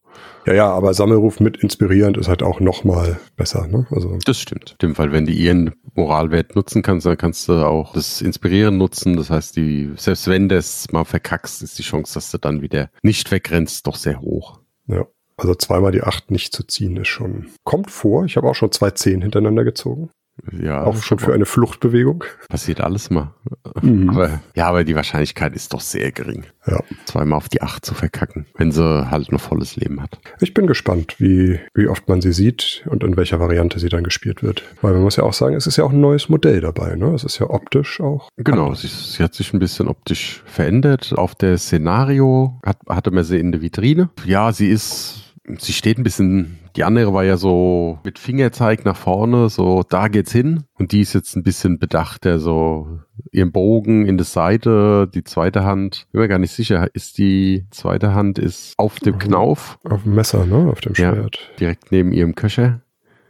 Ja, 0.46 0.54
ja, 0.54 0.70
aber 0.70 0.94
Sammelruf 0.94 1.40
mit 1.40 1.56
inspirierend 1.58 2.16
ist 2.16 2.28
halt 2.28 2.42
auch 2.42 2.60
nochmal 2.60 3.18
besser, 3.36 3.66
ne? 3.66 3.86
Also. 3.90 4.18
Das 4.26 4.38
stimmt. 4.38 4.76
In 4.80 4.88
dem 4.88 4.94
Fall, 4.94 5.10
wenn 5.10 5.24
du 5.26 5.32
ihren 5.32 5.72
Moralwert 5.94 6.54
nutzen 6.54 6.82
kannst, 6.82 7.06
dann 7.06 7.16
kannst 7.16 7.48
du 7.48 7.54
auch 7.66 7.94
das 7.94 8.20
Inspirieren 8.20 8.76
nutzen. 8.76 9.16
Das 9.16 9.30
heißt, 9.30 9.56
die, 9.56 9.92
selbst 9.96 10.28
wenn 10.28 10.50
du 10.50 10.56
es 10.56 10.92
mal 10.92 11.04
verkackst, 11.04 11.62
ist 11.62 11.78
die 11.78 11.82
Chance, 11.82 12.12
dass 12.14 12.30
du 12.30 12.36
dann 12.38 12.60
wieder 12.60 12.90
nicht 13.02 13.30
wegrennst, 13.30 13.86
doch 13.86 13.96
sehr 13.96 14.20
hoch. 14.20 14.60
Ja. 14.86 15.06
Also 15.38 15.54
zweimal 15.54 15.92
die 15.92 16.02
8 16.02 16.30
nicht 16.30 16.54
zu 16.54 16.62
ziehen 16.66 16.96
ist 16.96 17.08
schon. 17.08 17.48
Kommt 17.62 17.90
vor. 17.90 18.24
Ich 18.24 18.38
habe 18.38 18.48
auch 18.48 18.54
schon 18.54 18.72
zwei 18.72 18.92
Zehn 18.92 19.20
hintereinander 19.20 19.64
gezogen. 19.64 20.08
Ja, 20.52 20.84
auch 20.84 21.02
schon 21.02 21.18
für 21.18 21.32
eine 21.32 21.46
Fluchtbewegung. 21.46 22.24
passiert 22.48 22.80
alles 22.80 23.10
mal. 23.10 23.32
Mhm. 23.80 24.10
Aber, 24.10 24.40
ja, 24.54 24.66
aber 24.66 24.84
die 24.84 24.94
Wahrscheinlichkeit 24.94 25.54
ist 25.54 25.72
doch 25.72 25.80
sehr 25.80 26.12
gering. 26.12 26.44
Ja. 26.66 26.80
Zweimal 27.04 27.36
auf 27.38 27.48
die 27.48 27.62
Acht 27.62 27.84
zu 27.84 27.94
verkacken, 27.94 28.46
wenn 28.56 28.72
sie 28.72 29.10
halt 29.10 29.32
noch 29.32 29.40
volles 29.40 29.76
Leben 29.76 30.02
hat. 30.02 30.18
Ich 30.40 30.54
bin 30.54 30.66
gespannt, 30.66 31.16
wie, 31.18 31.60
wie 31.74 31.88
oft 31.88 32.08
man 32.08 32.20
sie 32.20 32.32
sieht 32.32 32.84
und 32.86 33.02
in 33.02 33.16
welcher 33.16 33.40
Variante 33.40 33.78
sie 33.78 33.88
dann 33.88 34.04
gespielt 34.04 34.42
wird. 34.42 34.62
Weil 34.82 34.92
man 34.92 35.02
muss 35.02 35.16
ja 35.16 35.24
auch 35.24 35.32
sagen, 35.32 35.54
es 35.54 35.66
ist 35.66 35.76
ja 35.76 35.84
auch 35.84 35.92
ein 35.92 36.00
neues 36.00 36.28
Modell 36.28 36.60
dabei, 36.60 36.96
ne? 36.96 37.12
Es 37.14 37.24
ist 37.24 37.38
ja 37.38 37.48
optisch 37.48 38.00
auch. 38.00 38.28
Genau, 38.36 38.74
sie, 38.74 38.88
sie 38.88 39.22
hat 39.22 39.34
sich 39.34 39.52
ein 39.52 39.58
bisschen 39.58 39.88
optisch 39.88 40.42
verändert. 40.44 41.14
Auf 41.16 41.34
der 41.34 41.56
Szenario 41.58 42.60
hat, 42.64 42.78
hatte 42.88 43.10
man 43.10 43.24
sie 43.24 43.38
in 43.38 43.52
der 43.52 43.62
Vitrine. 43.62 44.10
Ja, 44.24 44.52
sie 44.52 44.68
ist, 44.68 45.25
sie 45.58 45.72
steht 45.72 45.98
ein 45.98 46.02
bisschen, 46.02 46.58
die 46.76 46.84
andere 46.84 47.12
war 47.14 47.24
ja 47.24 47.36
so 47.36 47.98
mit 48.04 48.18
Fingerzeig 48.18 48.84
nach 48.84 48.96
vorne, 48.96 49.48
so 49.48 49.82
da 49.88 50.08
geht's 50.08 50.32
hin. 50.32 50.64
Und 50.78 50.92
die 50.92 51.00
ist 51.00 51.12
jetzt 51.14 51.36
ein 51.36 51.42
bisschen 51.42 51.78
bedachter, 51.78 52.38
so 52.38 53.00
ihren 53.32 53.52
Bogen 53.52 54.06
in 54.06 54.16
der 54.18 54.26
Seite, 54.26 55.08
die 55.12 55.24
zweite 55.24 55.64
Hand, 55.64 56.06
bin 56.12 56.20
mir 56.22 56.28
gar 56.28 56.38
nicht 56.38 56.52
sicher, 56.52 56.88
ist 56.94 57.18
die 57.18 57.66
zweite 57.70 58.14
Hand 58.14 58.38
ist 58.38 58.74
auf 58.76 58.98
dem. 59.00 59.18
Knauf, 59.18 59.78
Auf 59.88 60.02
dem 60.02 60.14
Messer, 60.14 60.46
ne? 60.46 60.68
Auf 60.70 60.80
dem 60.80 60.94
Ja. 60.94 61.12
Schwert. 61.14 61.38
direkt 61.60 61.92
neben 61.92 62.12
ihrem 62.12 62.34
Köcher. 62.34 62.80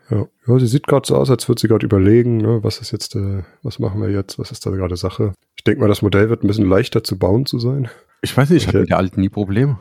Ja. 0.08 0.24
ja, 0.46 0.58
sie 0.60 0.68
sieht 0.68 0.86
gerade 0.86 1.06
so 1.06 1.16
aus, 1.16 1.30
als 1.30 1.48
würde 1.48 1.60
sie 1.60 1.66
gerade 1.68 1.84
überlegen, 1.84 2.36
ne? 2.36 2.60
Was 2.62 2.78
ist 2.78 2.92
jetzt, 2.92 3.16
äh, 3.16 3.42
was 3.62 3.78
machen 3.80 4.00
wir 4.00 4.08
jetzt? 4.10 4.38
Was 4.38 4.52
ist 4.52 4.64
da 4.64 4.70
gerade 4.70 4.96
Sache? 4.96 5.32
Ich 5.56 5.64
denke 5.64 5.80
mal, 5.80 5.88
das 5.88 6.00
Modell 6.02 6.30
wird 6.30 6.44
ein 6.44 6.46
bisschen 6.46 6.68
leichter 6.68 7.02
zu 7.02 7.18
bauen 7.18 7.44
zu 7.44 7.58
sein. 7.58 7.88
Ich 8.22 8.36
weiß 8.36 8.50
nicht, 8.50 8.62
ich 8.62 8.68
hatte 8.68 8.80
mit 8.80 8.90
der 8.90 8.98
alten 8.98 9.20
nie 9.20 9.28
Probleme. 9.28 9.78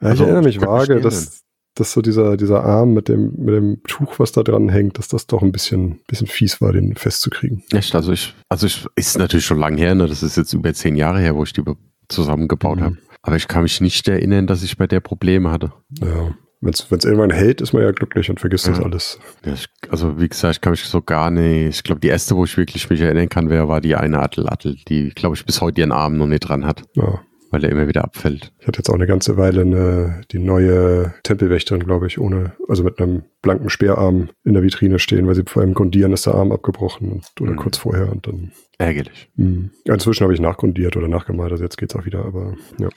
Ja, 0.00 0.08
Also, 0.08 0.24
ich 0.24 0.28
erinnere 0.30 0.44
mich 0.44 0.60
vage, 0.62 1.00
dass, 1.00 1.42
dass 1.78 1.92
so 1.92 2.02
dieser, 2.02 2.36
dieser 2.36 2.64
Arm 2.64 2.94
mit 2.94 3.08
dem, 3.08 3.32
mit 3.36 3.54
dem 3.54 3.82
Tuch, 3.84 4.18
was 4.18 4.32
da 4.32 4.42
dran 4.42 4.68
hängt, 4.68 4.98
dass 4.98 5.08
das 5.08 5.26
doch 5.26 5.42
ein 5.42 5.52
bisschen, 5.52 6.00
bisschen 6.06 6.26
fies 6.26 6.60
war, 6.60 6.72
den 6.72 6.94
festzukriegen. 6.96 7.62
Echt, 7.72 7.94
also 7.94 8.12
ich, 8.12 8.34
also 8.48 8.66
ich, 8.66 8.86
ist 8.96 9.18
natürlich 9.18 9.46
schon 9.46 9.58
lang 9.58 9.76
her, 9.76 9.94
ne? 9.94 10.06
Das 10.06 10.22
ist 10.22 10.36
jetzt 10.36 10.52
über 10.52 10.72
zehn 10.74 10.96
Jahre 10.96 11.20
her, 11.20 11.36
wo 11.36 11.44
ich 11.44 11.52
die 11.52 11.62
zusammengebaut 12.08 12.78
mhm. 12.78 12.84
habe. 12.84 12.98
Aber 13.22 13.36
ich 13.36 13.48
kann 13.48 13.62
mich 13.62 13.80
nicht 13.80 14.08
erinnern, 14.08 14.46
dass 14.46 14.62
ich 14.62 14.76
bei 14.76 14.86
der 14.86 15.00
Probleme 15.00 15.50
hatte. 15.50 15.72
Ja. 16.00 16.34
Wenn 16.60 16.72
es 16.72 17.04
irgendwann 17.04 17.30
hält, 17.30 17.60
ist 17.60 17.72
man 17.72 17.82
ja 17.82 17.92
glücklich 17.92 18.28
und 18.30 18.40
vergisst 18.40 18.66
ja. 18.66 18.72
das 18.72 18.82
alles. 18.82 19.20
Ja, 19.44 19.52
ich, 19.52 19.66
also 19.90 20.18
wie 20.20 20.28
gesagt, 20.28 20.56
ich 20.56 20.60
kann 20.60 20.72
mich 20.72 20.82
so 20.82 21.00
gar 21.00 21.30
nicht. 21.30 21.68
Ich 21.68 21.82
glaube, 21.84 22.00
die 22.00 22.08
erste, 22.08 22.34
wo 22.34 22.44
ich 22.44 22.56
wirklich 22.56 22.90
mich 22.90 23.00
erinnern 23.00 23.28
kann, 23.28 23.48
wer 23.48 23.68
war 23.68 23.80
die 23.80 23.94
eine 23.94 24.18
Attel 24.18 24.48
Attel, 24.48 24.76
die, 24.88 25.10
glaube 25.10 25.36
ich, 25.36 25.46
bis 25.46 25.60
heute 25.60 25.80
ihren 25.82 25.92
Arm 25.92 26.16
noch 26.16 26.26
nicht 26.26 26.40
dran 26.40 26.66
hat. 26.66 26.82
Ja 26.94 27.20
weil 27.50 27.64
er 27.64 27.70
immer 27.70 27.88
wieder 27.88 28.04
abfällt. 28.04 28.52
Ich 28.58 28.66
hatte 28.66 28.78
jetzt 28.78 28.90
auch 28.90 28.94
eine 28.94 29.06
ganze 29.06 29.36
Weile 29.36 29.62
eine, 29.62 30.20
die 30.30 30.38
neue 30.38 31.14
Tempelwächterin, 31.22 31.84
glaube 31.84 32.06
ich, 32.06 32.18
ohne, 32.18 32.52
also 32.68 32.84
mit 32.84 33.00
einem 33.00 33.24
blanken 33.42 33.70
Speerarm 33.70 34.30
in 34.44 34.54
der 34.54 34.62
Vitrine 34.62 34.98
stehen, 34.98 35.26
weil 35.26 35.34
sie 35.34 35.44
vor 35.46 35.62
allem 35.62 35.74
grundieren 35.74 36.12
ist 36.12 36.26
der 36.26 36.34
Arm 36.34 36.52
abgebrochen 36.52 37.12
und, 37.12 37.24
oder 37.40 37.52
mhm. 37.52 37.56
kurz 37.56 37.78
vorher 37.78 38.10
und 38.10 38.26
dann. 38.26 38.52
Ärgerlich. 38.80 39.28
Mh. 39.34 39.70
Inzwischen 39.86 40.22
habe 40.22 40.34
ich 40.34 40.40
nachgrundiert 40.40 40.96
oder 40.96 41.08
nachgemalt, 41.08 41.50
also 41.50 41.64
jetzt 41.64 41.78
geht's 41.78 41.96
auch 41.96 42.04
wieder, 42.04 42.24
aber 42.24 42.54
ja. 42.78 42.88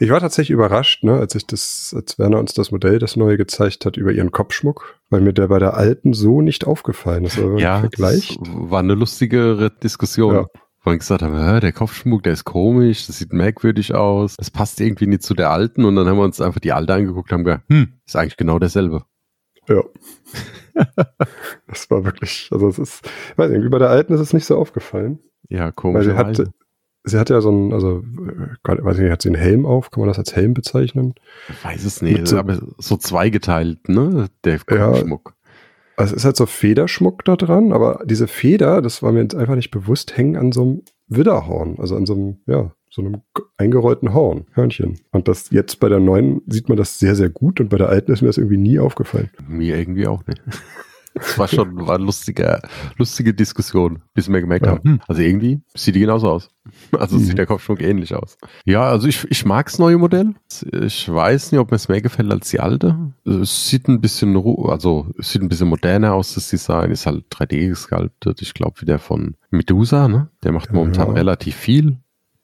Ich 0.00 0.10
war 0.10 0.18
tatsächlich 0.18 0.50
überrascht, 0.50 1.04
ne, 1.04 1.14
als 1.14 1.34
ich 1.34 1.46
das, 1.46 1.94
als 1.96 2.18
Werner 2.18 2.38
uns 2.38 2.54
das 2.54 2.72
Modell, 2.72 2.98
das 2.98 3.14
neue 3.14 3.36
gezeigt 3.36 3.84
hat, 3.84 3.96
über 3.96 4.10
ihren 4.10 4.32
Kopfschmuck, 4.32 4.98
weil 5.10 5.20
mir 5.20 5.32
der 5.32 5.48
bei 5.48 5.58
der 5.58 5.74
alten 5.74 6.12
so 6.12 6.40
nicht 6.40 6.66
aufgefallen 6.66 7.24
ist. 7.24 7.38
Ja, 7.56 7.80
Vergleich. 7.80 8.36
war 8.40 8.80
eine 8.80 8.94
lustigere 8.94 9.70
Diskussion. 9.70 10.34
Ja 10.34 10.46
ich 10.94 11.00
gesagt 11.00 11.22
haben, 11.22 11.60
der 11.60 11.72
Kopfschmuck, 11.72 12.22
der 12.22 12.32
ist 12.32 12.44
komisch, 12.44 13.06
das 13.06 13.18
sieht 13.18 13.32
merkwürdig 13.32 13.94
aus, 13.94 14.36
das 14.36 14.50
passt 14.50 14.80
irgendwie 14.80 15.06
nicht 15.06 15.22
zu 15.22 15.34
der 15.34 15.50
alten. 15.50 15.84
Und 15.84 15.96
dann 15.96 16.06
haben 16.06 16.16
wir 16.16 16.24
uns 16.24 16.40
einfach 16.40 16.60
die 16.60 16.72
alte 16.72 16.94
angeguckt 16.94 17.30
und 17.30 17.38
haben 17.38 17.44
gesagt, 17.44 17.64
hm, 17.68 18.00
ist 18.06 18.16
eigentlich 18.16 18.36
genau 18.36 18.58
derselbe. 18.58 19.04
Ja. 19.68 19.82
das 21.66 21.90
war 21.90 22.04
wirklich, 22.04 22.48
also 22.52 22.68
es 22.68 22.78
ist, 22.78 23.06
ich 23.32 23.38
weiß 23.38 23.50
nicht, 23.50 23.70
bei 23.70 23.78
der 23.78 23.90
alten 23.90 24.12
ist 24.14 24.20
es 24.20 24.32
nicht 24.32 24.46
so 24.46 24.56
aufgefallen. 24.56 25.18
Ja, 25.48 25.72
komisch. 25.72 26.04
sie 26.04 26.14
hat, 26.14 26.42
sie 27.04 27.18
hat 27.18 27.30
ja 27.30 27.40
so 27.40 27.50
ein, 27.50 27.72
also, 27.72 28.02
weiß 28.64 28.98
nicht, 28.98 29.10
hat 29.10 29.22
sie 29.22 29.28
einen 29.28 29.40
Helm 29.40 29.66
auf? 29.66 29.90
Kann 29.90 30.00
man 30.00 30.08
das 30.08 30.18
als 30.18 30.34
Helm 30.34 30.54
bezeichnen? 30.54 31.14
Ich 31.48 31.64
weiß 31.64 31.84
es 31.84 32.02
nicht, 32.02 32.26
so, 32.26 32.38
aber 32.38 32.58
so 32.78 32.96
zweigeteilt, 32.96 33.88
ne, 33.88 34.28
der 34.44 34.58
Kopfschmuck. 34.58 35.34
Ja, 35.34 35.37
also 35.98 36.14
es 36.14 36.18
ist 36.18 36.24
halt 36.24 36.36
so 36.36 36.46
Federschmuck 36.46 37.24
da 37.24 37.36
dran, 37.36 37.72
aber 37.72 38.02
diese 38.04 38.28
Feder, 38.28 38.80
das 38.82 39.02
war 39.02 39.12
mir 39.12 39.22
jetzt 39.22 39.34
einfach 39.34 39.56
nicht 39.56 39.70
bewusst, 39.70 40.16
hängen 40.16 40.36
an 40.36 40.52
so 40.52 40.62
einem 40.62 40.82
Widderhorn, 41.08 41.76
also 41.78 41.96
an 41.96 42.06
so 42.06 42.14
einem, 42.14 42.36
ja, 42.46 42.72
so 42.90 43.02
einem 43.02 43.22
eingerollten 43.56 44.14
Horn, 44.14 44.46
Hörnchen. 44.52 45.00
Und 45.10 45.28
das 45.28 45.50
jetzt 45.50 45.80
bei 45.80 45.88
der 45.88 46.00
neuen 46.00 46.42
sieht 46.46 46.68
man 46.68 46.78
das 46.78 46.98
sehr, 46.98 47.14
sehr 47.14 47.28
gut 47.28 47.60
und 47.60 47.68
bei 47.68 47.78
der 47.78 47.88
alten 47.88 48.12
ist 48.12 48.22
mir 48.22 48.28
das 48.28 48.38
irgendwie 48.38 48.56
nie 48.56 48.78
aufgefallen. 48.78 49.30
Mir 49.46 49.76
irgendwie 49.76 50.06
auch 50.06 50.24
nicht. 50.26 50.40
Das 51.14 51.38
war 51.38 51.48
schon 51.48 51.86
war 51.86 51.96
eine 51.96 52.04
lustige, 52.04 52.60
lustige 52.96 53.34
Diskussion, 53.34 54.02
bis 54.14 54.28
wir 54.28 54.40
gemerkt 54.40 54.66
ja. 54.66 54.72
haben, 54.72 55.00
also 55.08 55.22
irgendwie 55.22 55.60
sieht 55.74 55.94
die 55.94 56.00
genauso 56.00 56.30
aus. 56.30 56.50
Also 56.98 57.16
mhm. 57.16 57.24
sieht 57.24 57.38
der 57.38 57.46
Kopfschmuck 57.46 57.80
ähnlich 57.80 58.14
aus. 58.14 58.36
Ja, 58.66 58.82
also 58.82 59.08
ich, 59.08 59.26
ich 59.30 59.46
mag 59.46 59.66
das 59.66 59.78
neue 59.78 59.96
Modell. 59.96 60.34
Ich 60.70 61.10
weiß 61.10 61.50
nicht, 61.50 61.60
ob 61.60 61.70
mir 61.70 61.76
es 61.76 61.88
mehr 61.88 62.02
gefällt 62.02 62.30
als 62.30 62.50
die 62.50 62.60
alte. 62.60 63.14
Es 63.24 63.70
sieht 63.70 63.88
ein 63.88 64.02
bisschen, 64.02 64.36
also 64.36 65.10
es 65.18 65.32
sieht 65.32 65.40
ein 65.40 65.48
bisschen 65.48 65.68
moderner 65.68 66.12
aus, 66.12 66.34
das 66.34 66.50
Design. 66.50 66.90
Ist 66.90 67.06
halt 67.06 67.24
3D 67.30 67.68
gesculptet. 67.68 68.42
Ich 68.42 68.52
glaube 68.52 68.82
wieder 68.82 68.98
von 68.98 69.36
Medusa, 69.50 70.08
ne? 70.08 70.28
Der 70.44 70.52
macht 70.52 70.70
momentan 70.70 71.08
ja. 71.08 71.14
relativ 71.14 71.56
viel 71.56 71.96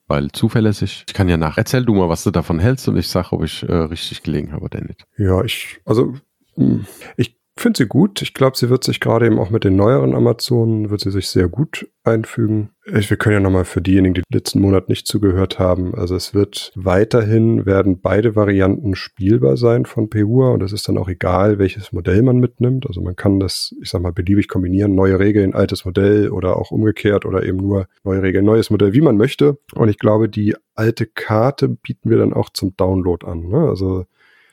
weil 0.06 0.30
zuverlässig. 0.30 1.04
Ich 1.08 1.14
kann 1.14 1.28
ja 1.28 1.36
nach. 1.36 1.56
Erzähl 1.56 1.84
du 1.84 1.94
mal, 1.94 2.08
was 2.08 2.24
du 2.24 2.30
davon 2.30 2.58
hältst 2.58 2.86
und 2.88 2.96
ich 2.96 3.08
sage, 3.08 3.32
ob 3.32 3.42
ich 3.42 3.62
äh, 3.62 3.74
richtig 3.74 4.22
gelegen 4.22 4.52
habe 4.52 4.64
oder 4.64 4.80
nicht. 4.80 5.06
Ja, 5.16 5.42
ich, 5.42 5.80
also 5.84 6.14
hm, 6.56 6.86
ich 7.16 7.36
finde 7.56 7.78
sie 7.78 7.86
gut. 7.86 8.20
Ich 8.20 8.34
glaube, 8.34 8.56
sie 8.56 8.68
wird 8.68 8.84
sich 8.84 9.00
gerade 9.00 9.26
eben 9.26 9.38
auch 9.38 9.50
mit 9.50 9.64
den 9.64 9.76
neueren 9.76 10.14
Amazonen, 10.14 10.90
wird 10.90 11.00
sie 11.00 11.10
sich 11.10 11.28
sehr 11.28 11.48
gut 11.48 11.88
einfügen. 12.02 12.70
Wir 12.84 13.16
können 13.16 13.34
ja 13.34 13.40
nochmal 13.40 13.64
für 13.64 13.80
diejenigen, 13.80 14.14
die 14.14 14.22
letzten 14.30 14.60
Monat 14.60 14.88
nicht 14.88 15.06
zugehört 15.06 15.58
haben, 15.58 15.94
also 15.94 16.14
es 16.16 16.34
wird 16.34 16.72
weiterhin, 16.74 17.64
werden 17.64 18.00
beide 18.00 18.36
Varianten 18.36 18.94
spielbar 18.94 19.56
sein 19.56 19.86
von 19.86 20.10
PUA 20.10 20.50
und 20.50 20.62
es 20.62 20.72
ist 20.72 20.88
dann 20.88 20.98
auch 20.98 21.08
egal, 21.08 21.58
welches 21.58 21.92
Modell 21.92 22.22
man 22.22 22.38
mitnimmt. 22.38 22.86
Also 22.86 23.00
man 23.00 23.16
kann 23.16 23.40
das, 23.40 23.74
ich 23.80 23.88
sag 23.88 24.02
mal, 24.02 24.12
beliebig 24.12 24.48
kombinieren, 24.48 24.94
neue 24.94 25.18
Regeln, 25.18 25.54
altes 25.54 25.84
Modell 25.84 26.30
oder 26.30 26.56
auch 26.56 26.72
umgekehrt 26.72 27.24
oder 27.24 27.44
eben 27.44 27.58
nur 27.58 27.86
neue 28.02 28.22
Regeln, 28.22 28.44
neues 28.44 28.68
Modell, 28.70 28.92
wie 28.92 29.00
man 29.00 29.16
möchte. 29.16 29.58
Und 29.74 29.88
ich 29.88 29.98
glaube, 29.98 30.28
die 30.28 30.54
alte 30.74 31.06
Karte 31.06 31.68
bieten 31.68 32.10
wir 32.10 32.18
dann 32.18 32.34
auch 32.34 32.50
zum 32.50 32.76
Download 32.76 33.24
an. 33.26 33.48
Ne? 33.48 33.68
Also 33.68 34.04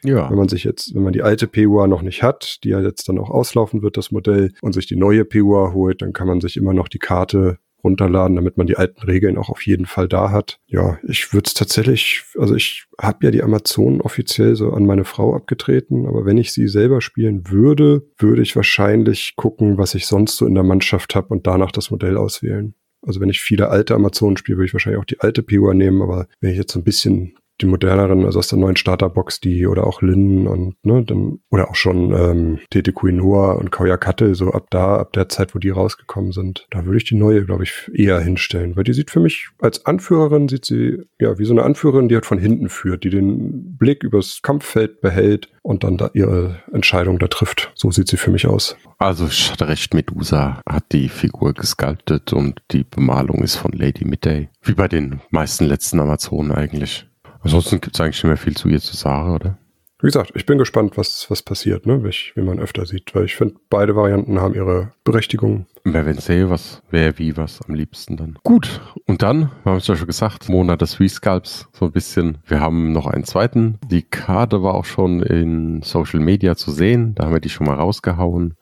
ja. 0.04 0.30
Wenn 0.30 0.38
man 0.38 0.50
sich 0.50 0.64
jetzt, 0.64 0.96
wenn 0.96 1.04
man 1.04 1.14
die 1.14 1.22
alte 1.22 1.48
PUA 1.48 1.88
noch 1.88 2.02
nicht 2.02 2.24
hat, 2.24 2.64
die 2.64 2.70
ja 2.70 2.82
jetzt 2.82 3.08
dann 3.08 3.20
auch 3.20 3.30
auslaufen 3.30 3.82
wird, 3.82 3.98
das 3.98 4.12
Modell, 4.12 4.52
und 4.62 4.74
sich 4.74 4.88
die 4.88 4.96
neue 4.96 5.26
PUA 5.26 5.74
holt, 5.74 6.02
dann 6.02 6.14
kann 6.14 6.28
man 6.28 6.42
sich 6.42 6.58
immer 6.58 6.74
noch 6.74 6.88
die 6.88 7.00
Karte 7.00 7.60
runterladen, 7.84 8.36
damit 8.36 8.58
man 8.58 8.68
die 8.68 8.78
alten 8.78 9.02
Regeln 9.02 9.38
auch 9.38 9.50
auf 9.50 9.66
jeden 9.66 9.86
Fall 9.86 10.08
da 10.08 10.32
hat. 10.32 10.60
Ja, 10.68 11.00
ich 11.08 11.34
würde 11.34 11.48
es 11.48 11.54
tatsächlich, 11.54 12.24
also 12.38 12.56
ich 12.56 12.86
habe 13.00 13.26
ja 13.26 13.32
die 13.32 13.44
Amazon 13.44 14.02
offiziell 14.02 14.56
so 14.56 14.72
an 14.72 14.86
meine 14.86 15.04
Frau 15.04 15.36
abgetreten, 15.36 16.06
aber 16.06 16.26
wenn 16.26 16.38
ich 16.38 16.54
sie 16.54 16.68
selber 16.68 17.02
spielen 17.02 17.50
würde, 17.50 18.08
würde 18.18 18.42
ich 18.42 18.56
wahrscheinlich 18.56 19.36
gucken, 19.36 19.78
was 19.78 19.96
ich 19.96 20.06
sonst 20.06 20.38
so 20.38 20.46
in 20.46 20.54
der 20.54 20.64
Mannschaft 20.64 21.16
habe 21.16 21.30
und 21.30 21.48
danach 21.48 21.72
das 21.72 21.92
Modell 21.92 22.18
auswählen. 22.18 22.76
Also 23.02 23.20
wenn 23.20 23.30
ich 23.30 23.42
viele 23.42 23.70
alte 23.70 23.96
Amazonen 23.96 24.38
spiele, 24.38 24.60
würde 24.60 24.68
ich 24.68 24.74
wahrscheinlich 24.74 25.02
auch 25.02 25.06
die 25.06 25.20
alte 25.20 25.42
PUA 25.42 25.74
nehmen, 25.74 26.04
aber 26.04 26.28
wenn 26.40 26.52
ich 26.52 26.58
jetzt 26.58 26.74
so 26.74 26.80
ein 26.80 26.84
bisschen 26.84 27.36
die 27.62 27.68
moderneren, 27.68 28.26
also 28.26 28.40
aus 28.40 28.48
der 28.48 28.60
neuen 28.60 28.76
Starterbox, 28.76 29.40
die 29.40 29.68
oder 29.68 29.88
auch 29.88 30.02
Lin 30.02 30.48
und 30.48 30.76
ne, 30.84 31.04
dann 31.04 31.40
oder 31.50 31.70
auch 31.70 31.76
schon 31.76 32.14
ähm, 32.14 32.60
Tete 32.70 32.94
Quinoa 32.94 33.54
und 33.54 33.72
Kauya 33.72 33.98
Kattel, 33.98 34.36
so 34.36 34.52
ab 34.52 34.68
da, 34.70 34.98
ab 34.98 35.14
der 35.14 35.30
Zeit, 35.30 35.56
wo 35.56 35.60
die 35.60 35.70
rausgekommen 35.70 36.32
sind, 36.32 36.68
da 36.70 36.86
würde 36.86 36.98
ich 36.98 37.06
die 37.06 37.16
neue, 37.16 37.46
glaube 37.46 37.64
ich, 37.64 37.90
eher 37.94 38.20
hinstellen, 38.20 38.76
weil 38.76 38.84
die 38.84 38.94
sieht 38.94 39.12
für 39.12 39.20
mich 39.20 39.50
als 39.60 39.86
Anführerin 39.86 40.48
sieht 40.48 40.66
sie 40.66 40.98
ja 41.20 41.38
wie 41.38 41.46
so 41.46 41.54
eine 41.54 41.64
Anführerin, 41.64 42.10
die 42.10 42.16
halt 42.16 42.26
von 42.26 42.38
hinten 42.38 42.70
führt, 42.70 43.04
die 43.04 43.10
den 43.10 43.78
Blick 43.78 44.04
übers 44.04 44.42
Kampffeld 44.42 45.02
behält 45.02 45.50
und 45.62 45.84
dann 45.84 45.98
da 45.98 46.10
ihre 46.14 46.62
Entscheidung 46.74 47.20
da 47.20 47.28
trifft. 47.28 47.72
So 47.76 47.92
sieht 47.92 48.08
sie 48.08 48.18
für 48.18 48.32
mich 48.32 48.48
aus. 48.48 48.76
Also 48.98 49.28
ich 49.28 49.52
hatte 49.52 49.68
recht, 49.68 49.94
Medusa 49.94 50.62
hat 50.68 50.86
die 50.92 51.10
Figur 51.10 51.54
gesculptet 51.54 52.34
und 52.34 52.62
die 52.72 52.84
Bemalung 52.84 53.44
ist 53.44 53.56
von 53.56 53.72
Lady 53.72 54.06
Midday. 54.06 54.50
Wie 54.62 54.74
bei 54.74 54.88
den 54.88 55.22
meisten 55.30 55.66
letzten 55.66 56.00
Amazonen 56.00 56.52
eigentlich. 56.52 57.08
Ansonsten 57.42 57.82
gibt 57.82 57.96
es 57.96 58.02
eigentlich 58.02 58.24
nicht 58.24 58.30
mehr 58.30 58.38
viel 58.38 58.56
zu 58.56 58.70
ihr 58.70 58.80
zu 58.80 58.96
sagen, 58.96 59.34
oder? 59.34 59.58
Wie 60.02 60.08
gesagt, 60.08 60.32
ich 60.34 60.48
bin 60.48 60.58
gespannt, 60.58 60.98
was, 60.98 61.30
was 61.30 61.44
passiert, 61.44 61.86
ne? 61.86 62.04
wie, 62.04 62.12
wie 62.34 62.42
man 62.42 62.60
öfter 62.60 62.88
sieht, 62.88 63.14
weil 63.14 63.26
ich 63.26 63.36
finde, 63.36 63.56
beide 63.70 63.96
Varianten 63.96 64.42
haben 64.42 64.56
ihre 64.56 64.94
Berechtigung. 65.04 65.68
Wer 65.84 66.08
wenn 66.08 66.18
sehe, 66.18 66.50
was, 66.50 66.82
wer 66.90 67.20
wie 67.20 67.38
was 67.38 67.62
am 67.68 67.76
liebsten 67.76 68.18
dann. 68.18 68.40
Gut, 68.44 68.82
und 69.06 69.22
dann, 69.22 69.52
wir 69.64 69.72
haben 69.72 69.78
es 69.78 69.86
ja 69.86 69.96
schon 69.96 70.08
gesagt, 70.08 70.50
Monat 70.50 70.82
des 70.82 71.00
Resculpts, 71.00 71.68
so 71.74 71.86
ein 71.86 71.92
bisschen. 71.92 72.40
Wir 72.48 72.60
haben 72.60 72.92
noch 72.94 73.06
einen 73.06 73.26
zweiten. 73.26 73.78
Die 73.92 74.02
Karte 74.02 74.64
war 74.64 74.74
auch 74.74 74.86
schon 74.86 75.22
in 75.22 75.84
Social 75.84 76.20
Media 76.20 76.56
zu 76.56 76.72
sehen, 76.72 77.14
da 77.14 77.26
haben 77.26 77.34
wir 77.34 77.40
die 77.40 77.50
schon 77.50 77.68
mal 77.68 77.76
rausgehauen. 77.76 78.56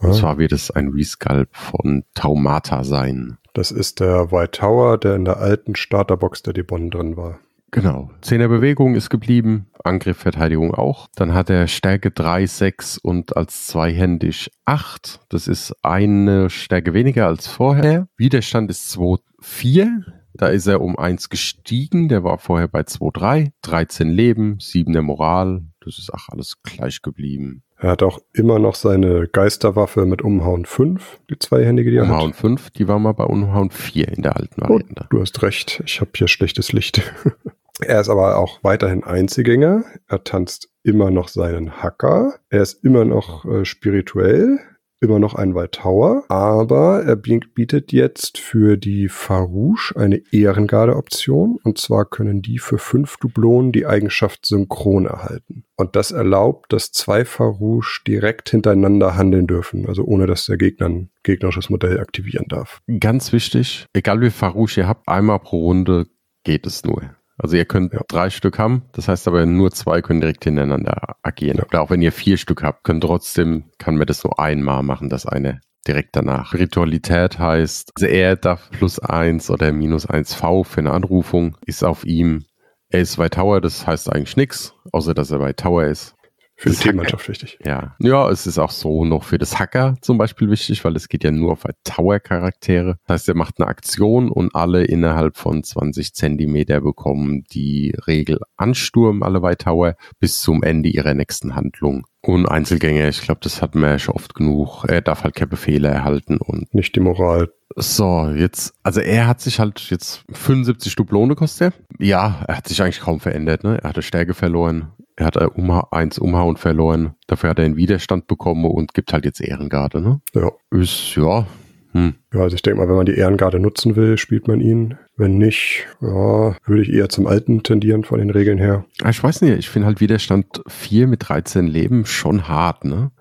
Und 0.00 0.10
ah. 0.10 0.12
zwar 0.12 0.36
wird 0.36 0.52
es 0.52 0.70
ein 0.70 0.88
Resculp 0.88 1.48
von 1.56 2.04
Taumata 2.14 2.84
sein. 2.84 3.38
Das 3.54 3.70
ist 3.70 4.00
der 4.00 4.30
White 4.32 4.58
Tower, 4.58 4.98
der 4.98 5.14
in 5.14 5.24
der 5.24 5.38
alten 5.38 5.76
Starterbox 5.76 6.42
der 6.42 6.52
Debon 6.52 6.90
drin 6.90 7.16
war. 7.16 7.38
Genau. 7.74 8.08
Zehner 8.20 8.46
Bewegung 8.46 8.94
ist 8.94 9.10
geblieben, 9.10 9.66
Angriff, 9.82 10.18
Verteidigung 10.18 10.72
auch. 10.72 11.08
Dann 11.16 11.34
hat 11.34 11.50
er 11.50 11.66
Stärke 11.66 12.12
3, 12.12 12.46
6 12.46 12.98
und 12.98 13.36
als 13.36 13.66
zweihändig 13.66 14.52
8. 14.64 15.18
Das 15.28 15.48
ist 15.48 15.74
eine 15.82 16.50
Stärke 16.50 16.94
weniger 16.94 17.26
als 17.26 17.48
vorher. 17.48 18.06
Widerstand 18.16 18.70
ist 18.70 18.92
2, 18.92 19.16
4. 19.40 20.04
Da 20.34 20.48
ist 20.48 20.68
er 20.68 20.82
um 20.82 20.96
1 20.96 21.30
gestiegen. 21.30 22.08
Der 22.08 22.22
war 22.22 22.38
vorher 22.38 22.68
bei 22.68 22.84
2, 22.84 23.10
3. 23.12 23.52
13 23.62 24.08
Leben, 24.08 24.60
7 24.60 24.92
der 24.92 25.02
Moral. 25.02 25.64
Das 25.80 25.98
ist 25.98 26.14
auch 26.14 26.28
alles 26.28 26.62
gleich 26.62 27.02
geblieben. 27.02 27.64
Er 27.76 27.90
hat 27.90 28.04
auch 28.04 28.20
immer 28.32 28.60
noch 28.60 28.76
seine 28.76 29.26
Geisterwaffe 29.26 30.06
mit 30.06 30.22
Umhauen 30.22 30.64
5, 30.64 31.22
die 31.28 31.40
zweihändige, 31.40 31.90
die 31.90 31.96
er 31.96 32.04
Umhauen 32.04 32.30
hat. 32.30 32.36
5, 32.36 32.70
die 32.70 32.86
war 32.86 33.00
mal 33.00 33.14
bei 33.14 33.24
Umhauen 33.24 33.70
4 33.70 34.08
in 34.08 34.22
der 34.22 34.36
alten 34.36 34.62
Variante. 34.62 35.02
Oh, 35.06 35.06
du 35.10 35.20
hast 35.20 35.42
recht, 35.42 35.82
ich 35.84 36.00
habe 36.00 36.12
hier 36.14 36.28
schlechtes 36.28 36.72
Licht. 36.72 37.02
Er 37.80 38.00
ist 38.00 38.08
aber 38.08 38.36
auch 38.36 38.62
weiterhin 38.62 39.02
Einzelgänger. 39.04 39.84
Er 40.06 40.22
tanzt 40.24 40.70
immer 40.84 41.10
noch 41.10 41.28
seinen 41.28 41.82
Hacker. 41.82 42.38
Er 42.48 42.62
ist 42.62 42.84
immer 42.84 43.04
noch 43.04 43.44
äh, 43.46 43.64
spirituell, 43.64 44.60
immer 45.00 45.18
noch 45.18 45.34
ein 45.34 45.54
Tower. 45.72 46.24
Aber 46.28 47.02
er 47.02 47.16
bietet 47.16 47.92
jetzt 47.92 48.38
für 48.38 48.76
die 48.76 49.08
Farouche 49.08 49.96
eine 49.96 50.22
Ehrengarde-Option. 50.30 51.58
Und 51.64 51.78
zwar 51.78 52.04
können 52.04 52.42
die 52.42 52.58
für 52.58 52.78
fünf 52.78 53.16
Dublonen 53.16 53.72
die 53.72 53.86
Eigenschaft 53.86 54.46
Synchron 54.46 55.06
erhalten. 55.06 55.64
Und 55.74 55.96
das 55.96 56.12
erlaubt, 56.12 56.72
dass 56.72 56.92
zwei 56.92 57.24
Farouche 57.24 58.02
direkt 58.06 58.50
hintereinander 58.50 59.16
handeln 59.16 59.48
dürfen. 59.48 59.88
Also 59.88 60.04
ohne, 60.04 60.28
dass 60.28 60.46
der 60.46 60.58
Gegner 60.58 60.86
ein 60.86 61.10
gegnerisches 61.24 61.70
Modell 61.70 61.98
aktivieren 61.98 62.46
darf. 62.48 62.82
Ganz 63.00 63.32
wichtig, 63.32 63.86
egal 63.94 64.20
wie 64.20 64.30
Farouche 64.30 64.82
ihr 64.82 64.88
habt, 64.88 65.08
einmal 65.08 65.40
pro 65.40 65.58
Runde 65.66 66.06
geht 66.44 66.66
es 66.66 66.84
nur. 66.84 67.10
Also 67.36 67.56
ihr 67.56 67.64
könnt 67.64 67.92
Ja. 67.92 68.00
drei 68.08 68.30
Stück 68.30 68.58
haben, 68.58 68.82
das 68.92 69.08
heißt 69.08 69.26
aber 69.26 69.44
nur 69.46 69.72
zwei 69.72 70.02
können 70.02 70.20
direkt 70.20 70.44
hintereinander 70.44 71.16
agieren. 71.22 71.58
Ja. 71.58 71.64
Oder 71.64 71.82
auch 71.82 71.90
wenn 71.90 72.02
ihr 72.02 72.12
vier 72.12 72.36
Stück 72.36 72.62
habt, 72.62 72.84
könnt 72.84 73.02
trotzdem, 73.02 73.64
kann 73.78 73.96
man 73.96 74.06
das 74.06 74.22
nur 74.24 74.38
einmal 74.38 74.82
machen, 74.82 75.08
das 75.08 75.26
eine 75.26 75.60
direkt 75.86 76.16
danach. 76.16 76.54
Ritualität 76.54 77.38
heißt, 77.38 77.90
also 77.96 78.06
er 78.06 78.36
darf 78.36 78.70
plus 78.70 78.98
eins 79.00 79.50
oder 79.50 79.72
minus 79.72 80.06
eins 80.06 80.34
V 80.34 80.62
für 80.64 80.80
eine 80.80 80.92
Anrufung, 80.92 81.56
ist 81.66 81.84
auf 81.84 82.04
ihm. 82.04 82.44
Er 82.88 83.00
ist 83.00 83.16
bei 83.16 83.28
Tower, 83.28 83.60
das 83.60 83.86
heißt 83.86 84.12
eigentlich 84.12 84.36
nichts, 84.36 84.74
außer 84.92 85.14
dass 85.14 85.30
er 85.30 85.40
bei 85.40 85.52
Tower 85.52 85.84
ist. 85.84 86.14
Für 86.56 86.68
die 86.68 86.74
Das 86.76 86.80
Hacker- 86.80 86.90
Teammannschaft 86.90 87.28
wichtig. 87.28 87.58
Ja. 87.64 87.96
Ja, 87.98 88.30
es 88.30 88.46
ist 88.46 88.58
auch 88.58 88.70
so 88.70 89.04
noch 89.04 89.24
für 89.24 89.38
das 89.38 89.58
Hacker 89.58 89.96
zum 90.00 90.18
Beispiel 90.18 90.50
wichtig, 90.50 90.84
weil 90.84 90.94
es 90.96 91.08
geht 91.08 91.24
ja 91.24 91.30
nur 91.32 91.52
auf 91.52 91.64
Tower-Charaktere. 91.84 92.96
Das 93.06 93.14
heißt, 93.14 93.28
er 93.28 93.34
macht 93.34 93.58
eine 93.58 93.66
Aktion 93.68 94.30
und 94.30 94.54
alle 94.54 94.84
innerhalb 94.84 95.36
von 95.36 95.62
20 95.62 96.14
Zentimeter 96.14 96.80
bekommen 96.80 97.44
die 97.52 97.94
Regel 98.06 98.38
Ansturm, 98.56 99.22
alle 99.22 99.40
bei 99.40 99.54
Tower, 99.54 99.96
bis 100.20 100.40
zum 100.40 100.62
Ende 100.62 100.88
ihrer 100.88 101.14
nächsten 101.14 101.54
Handlung. 101.56 102.06
Und 102.20 102.46
Einzelgänger, 102.46 103.08
ich 103.08 103.20
glaube, 103.20 103.40
das 103.42 103.60
hatten 103.60 103.80
wir 103.80 103.88
ja 103.90 103.98
schon 103.98 104.14
oft 104.14 104.34
genug. 104.34 104.84
Er 104.88 105.02
darf 105.02 105.24
halt 105.24 105.34
keine 105.34 105.48
Befehle 105.48 105.88
erhalten 105.88 106.38
und 106.38 106.72
Nicht 106.74 106.96
die 106.96 107.00
Moral. 107.00 107.50
So, 107.76 108.28
jetzt, 108.34 108.74
also 108.82 109.00
er 109.00 109.26
hat 109.26 109.40
sich 109.40 109.58
halt 109.60 109.80
jetzt 109.90 110.24
75 110.32 110.94
Dublone 110.96 111.34
kostet 111.34 111.72
er. 111.72 112.04
Ja, 112.04 112.44
er 112.46 112.56
hat 112.58 112.68
sich 112.68 112.80
eigentlich 112.82 113.00
kaum 113.00 113.20
verändert, 113.20 113.64
ne? 113.64 113.78
Er 113.82 113.88
hatte 113.90 114.02
Stärke 114.02 114.34
verloren. 114.34 114.92
Er 115.16 115.26
hat 115.26 115.36
Umha 115.56 115.88
eins 115.92 116.18
Umhauen 116.18 116.56
verloren. 116.56 117.14
Dafür 117.26 117.50
hat 117.50 117.58
er 117.58 117.64
einen 117.64 117.76
Widerstand 117.76 118.26
bekommen 118.26 118.64
und 118.64 118.94
gibt 118.94 119.12
halt 119.12 119.24
jetzt 119.24 119.40
Ehrengarde, 119.40 120.00
ne? 120.00 120.20
Ja. 120.34 120.50
Ist, 120.70 121.14
ja, 121.16 121.46
hm. 121.94 122.14
Ja, 122.32 122.40
also 122.40 122.56
ich 122.56 122.62
denke 122.62 122.80
mal, 122.80 122.88
wenn 122.88 122.96
man 122.96 123.06
die 123.06 123.14
Ehrengarde 123.14 123.60
nutzen 123.60 123.94
will, 123.94 124.18
spielt 124.18 124.48
man 124.48 124.60
ihn. 124.60 124.98
Wenn 125.16 125.38
nicht, 125.38 125.86
ja, 126.00 126.56
würde 126.66 126.82
ich 126.82 126.92
eher 126.92 127.08
zum 127.08 127.28
Alten 127.28 127.62
tendieren 127.62 128.02
von 128.02 128.18
den 128.18 128.30
Regeln 128.30 128.58
her. 128.58 128.84
Ah, 129.02 129.10
Ich 129.10 129.22
weiß 129.22 129.42
nicht, 129.42 129.56
ich 129.56 129.68
finde 129.70 129.86
halt 129.86 130.00
Widerstand 130.00 130.62
4 130.66 131.06
mit 131.06 131.28
13 131.28 131.68
Leben 131.68 132.04
schon 132.04 132.48
hart, 132.48 132.84
ne? 132.84 133.12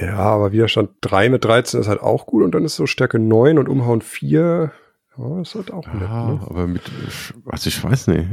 Ja, 0.00 0.16
aber 0.18 0.52
Widerstand 0.52 0.90
3 1.00 1.28
mit 1.30 1.44
13 1.44 1.80
ist 1.80 1.88
halt 1.88 2.00
auch 2.00 2.26
gut 2.26 2.42
und 2.42 2.54
dann 2.54 2.64
ist 2.64 2.76
so 2.76 2.86
Stärke 2.86 3.18
9 3.18 3.58
und 3.58 3.68
Umhauen 3.68 4.02
4. 4.02 4.72
Ja, 5.18 5.40
ist 5.40 5.54
halt 5.54 5.72
auch 5.72 5.86
nett, 5.86 6.02
Ja, 6.02 6.26
ne? 6.32 6.40
aber 6.46 6.66
mit, 6.66 6.82
also 7.46 7.68
ich 7.68 7.82
weiß 7.82 8.08
nicht. 8.08 8.28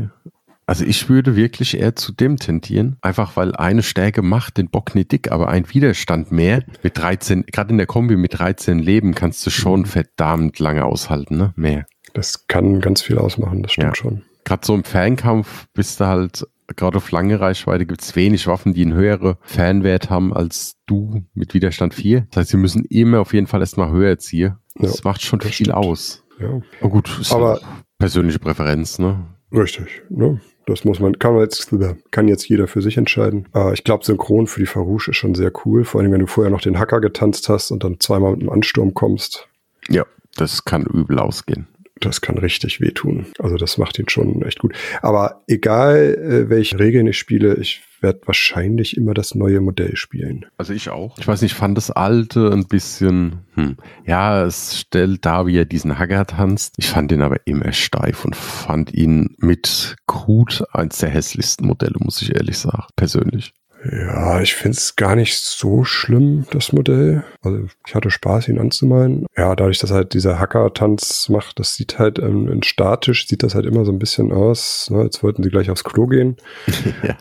Also 0.65 0.86
ich 0.86 1.10
würde 1.10 1.36
wirklich 1.36 1.77
eher 1.77 1.96
zu 1.96 2.12
dem 2.13 2.38
tendieren, 2.38 2.98
einfach 3.01 3.36
weil 3.36 3.53
eine 3.55 3.84
Stärke 3.84 4.22
macht 4.22 4.58
den 4.58 4.70
Bock 4.70 4.96
nicht 4.96 5.12
dick, 5.12 5.32
aber 5.32 5.50
ein 5.50 5.70
Widerstand 5.70 6.32
mehr 6.32 6.63
mit 6.84 6.98
13, 6.98 7.46
gerade 7.51 7.72
in 7.72 7.77
der 7.77 7.88
Kombi 7.88 8.15
mit 8.15 8.39
13 8.39 8.79
Leben 8.79 9.13
kannst 9.13 9.46
du 9.46 9.50
schon 9.50 9.82
Mhm. 9.82 9.86
verdammt 9.86 10.60
lange 10.60 10.86
aushalten, 10.86 11.38
ne? 11.38 11.53
Mehr. 11.58 11.86
Das 12.13 12.48
kann 12.48 12.79
ganz 12.79 13.01
viel 13.01 13.17
ausmachen, 13.17 13.62
das 13.63 13.74
stimmt 13.74 13.88
Ja. 13.89 13.96
schon. 13.96 14.22
Gerade 14.46 14.65
so 14.65 14.74
im 14.75 14.84
Fernkampf 14.84 15.67
bist 15.74 16.00
du 16.00 16.05
halt, 16.05 16.46
gerade 16.75 16.98
auf 16.98 17.12
lange 17.12 17.39
Reichweite 17.39 17.86
gibt's 17.86 18.15
wenig 18.15 18.48
Waffen, 18.48 18.74
die 18.74 18.84
einen 18.84 18.93
höheren 18.93 19.36
Fernwert 19.41 20.10
haben 20.10 20.34
als 20.34 20.77
du 20.86 21.24
mit 21.34 21.53
Widerstand 21.53 21.93
4. 21.93 22.27
Das 22.32 22.41
heißt, 22.41 22.50
sie 22.51 22.58
müssen 22.58 22.86
immer 22.86 23.20
auf 23.22 23.34
jeden 23.34 23.48
Fall 23.48 23.62
erstmal 23.62 23.91
höher 23.91 24.17
ziehen. 24.20 24.55
Das 24.75 24.96
Ja, 24.98 25.01
macht 25.03 25.22
schon 25.22 25.39
das 25.39 25.50
viel 25.50 25.65
stimmt. 25.67 25.74
aus. 25.77 26.24
Ja, 26.39 26.62
Aber 26.82 26.89
gut, 26.89 27.17
ist 27.20 27.32
Aber- 27.32 27.55
auch 27.55 27.62
persönliche 28.00 28.39
Präferenz, 28.39 29.00
ne? 29.00 29.25
richtig. 29.51 30.01
Ne? 30.10 30.41
Das 30.65 30.84
muss 30.86 31.00
man, 31.00 31.20
kann 31.20 31.34
man 31.34 31.43
jetzt, 31.43 31.70
kann 32.12 32.27
jetzt 32.29 32.48
jeder 32.48 32.67
für 32.67 32.82
sich 32.82 32.98
entscheiden. 32.98 33.48
Äh, 33.53 33.74
ich 33.74 33.84
glaube, 33.84 34.05
Synchron 34.05 34.48
für 34.48 34.60
die 34.62 34.65
Farouche 34.65 35.12
ist 35.12 35.17
schon 35.17 35.36
sehr 35.36 35.51
cool. 35.65 35.84
Vor 35.84 36.00
allem, 36.01 36.12
wenn 36.13 36.22
du 36.22 36.25
vorher 36.27 36.50
noch 36.51 36.62
den 36.62 36.79
Hacker 36.79 37.01
getanzt 37.01 37.50
hast 37.50 37.70
und 37.72 37.84
dann 37.84 38.00
zweimal 38.00 38.32
mit 38.32 38.41
einem 38.41 38.50
Ansturm 38.50 38.93
kommst. 38.93 39.48
Ja, 39.89 40.05
das 40.38 40.63
kann 40.65 40.86
übel 40.86 41.20
ausgehen. 41.20 41.67
Das 42.03 42.19
kann 42.19 42.38
richtig 42.38 42.81
wehtun. 42.81 43.27
Also 43.39 43.55
das 43.55 43.77
macht 43.77 43.98
ihn 43.98 44.10
schon 44.10 44.41
echt 44.41 44.60
gut. 44.60 44.75
Aber 45.01 45.41
egal, 45.48 46.15
äh, 46.15 46.50
welche 46.50 46.77
Regeln 46.77 47.07
ich 47.07 47.17
spiele, 47.17 47.55
ich 47.55 47.81
werde 48.01 48.19
wahrscheinlich 48.25 48.98
immer 48.98 49.13
das 49.13 49.33
neue 49.33 49.62
Modell 49.62 49.95
spielen. 49.95 50.45
Also 50.57 50.74
ich 50.74 50.89
auch. 50.89 51.17
Ich 51.17 51.27
weiß 51.27 51.41
nicht, 51.41 51.53
ich 51.53 51.57
fand 51.57 51.77
das 51.77 51.89
alte 51.89 52.51
ein 52.51 52.67
bisschen, 52.67 53.45
hm. 53.53 53.77
ja, 54.05 54.43
es 54.43 54.81
stellt 54.81 55.25
da, 55.25 55.48
wie 55.48 55.57
er 55.57 55.65
diesen 55.65 55.98
Hacker 55.98 56.25
tanzt. 56.25 56.75
Ich 56.77 56.89
fand 56.89 57.13
ihn 57.13 57.22
aber 57.22 57.38
immer 57.45 57.72
steif 57.72 58.25
und 58.25 58.36
fand 58.36 58.93
ihn 58.93 59.36
mit 59.38 59.95
Krut 60.05 60.65
eins 60.74 60.98
der 60.98 61.10
hässlichsten 61.10 61.65
Modelle, 61.65 61.95
muss 61.99 62.21
ich 62.21 62.36
ehrlich 62.36 62.58
sagen, 62.58 62.84
persönlich. 62.97 63.54
Ja, 63.91 64.39
ich 64.41 64.56
finde 64.56 64.78
es 64.78 64.96
gar 64.96 65.15
nicht 65.15 65.38
so 65.38 65.84
schlimm, 65.84 66.46
das 66.52 66.72
Modell. 66.72 67.24
Also 67.41 67.65
ich 67.86 67.96
hatte 67.96 68.10
Spaß, 68.12 68.48
ihn 68.48 68.60
anzumalen. 68.60 69.26
Ja, 69.36 69.56
dadurch, 69.56 69.80
dass 69.80 69.91
halt 69.91 70.13
dieser 70.13 70.39
Hacker-Tanz 70.39 71.28
macht, 71.30 71.60
das 71.60 71.76
sieht 71.76 72.00
halt 72.00 72.17
ähm, 72.19 72.48
in 72.48 72.63
statisch, 72.63 73.28
sieht 73.28 73.43
das 73.43 73.56
halt 73.56 73.65
immer 73.65 73.84
so 73.84 73.91
ein 73.91 74.00
bisschen 74.00 74.32
aus, 74.32 74.89
ne, 74.89 75.00
als 75.00 75.22
wollten 75.22 75.43
sie 75.43 75.50
gleich 75.50 75.69
aufs 75.69 75.84
Klo 75.84 76.08
gehen. 76.08 76.38
ja. 77.04 77.17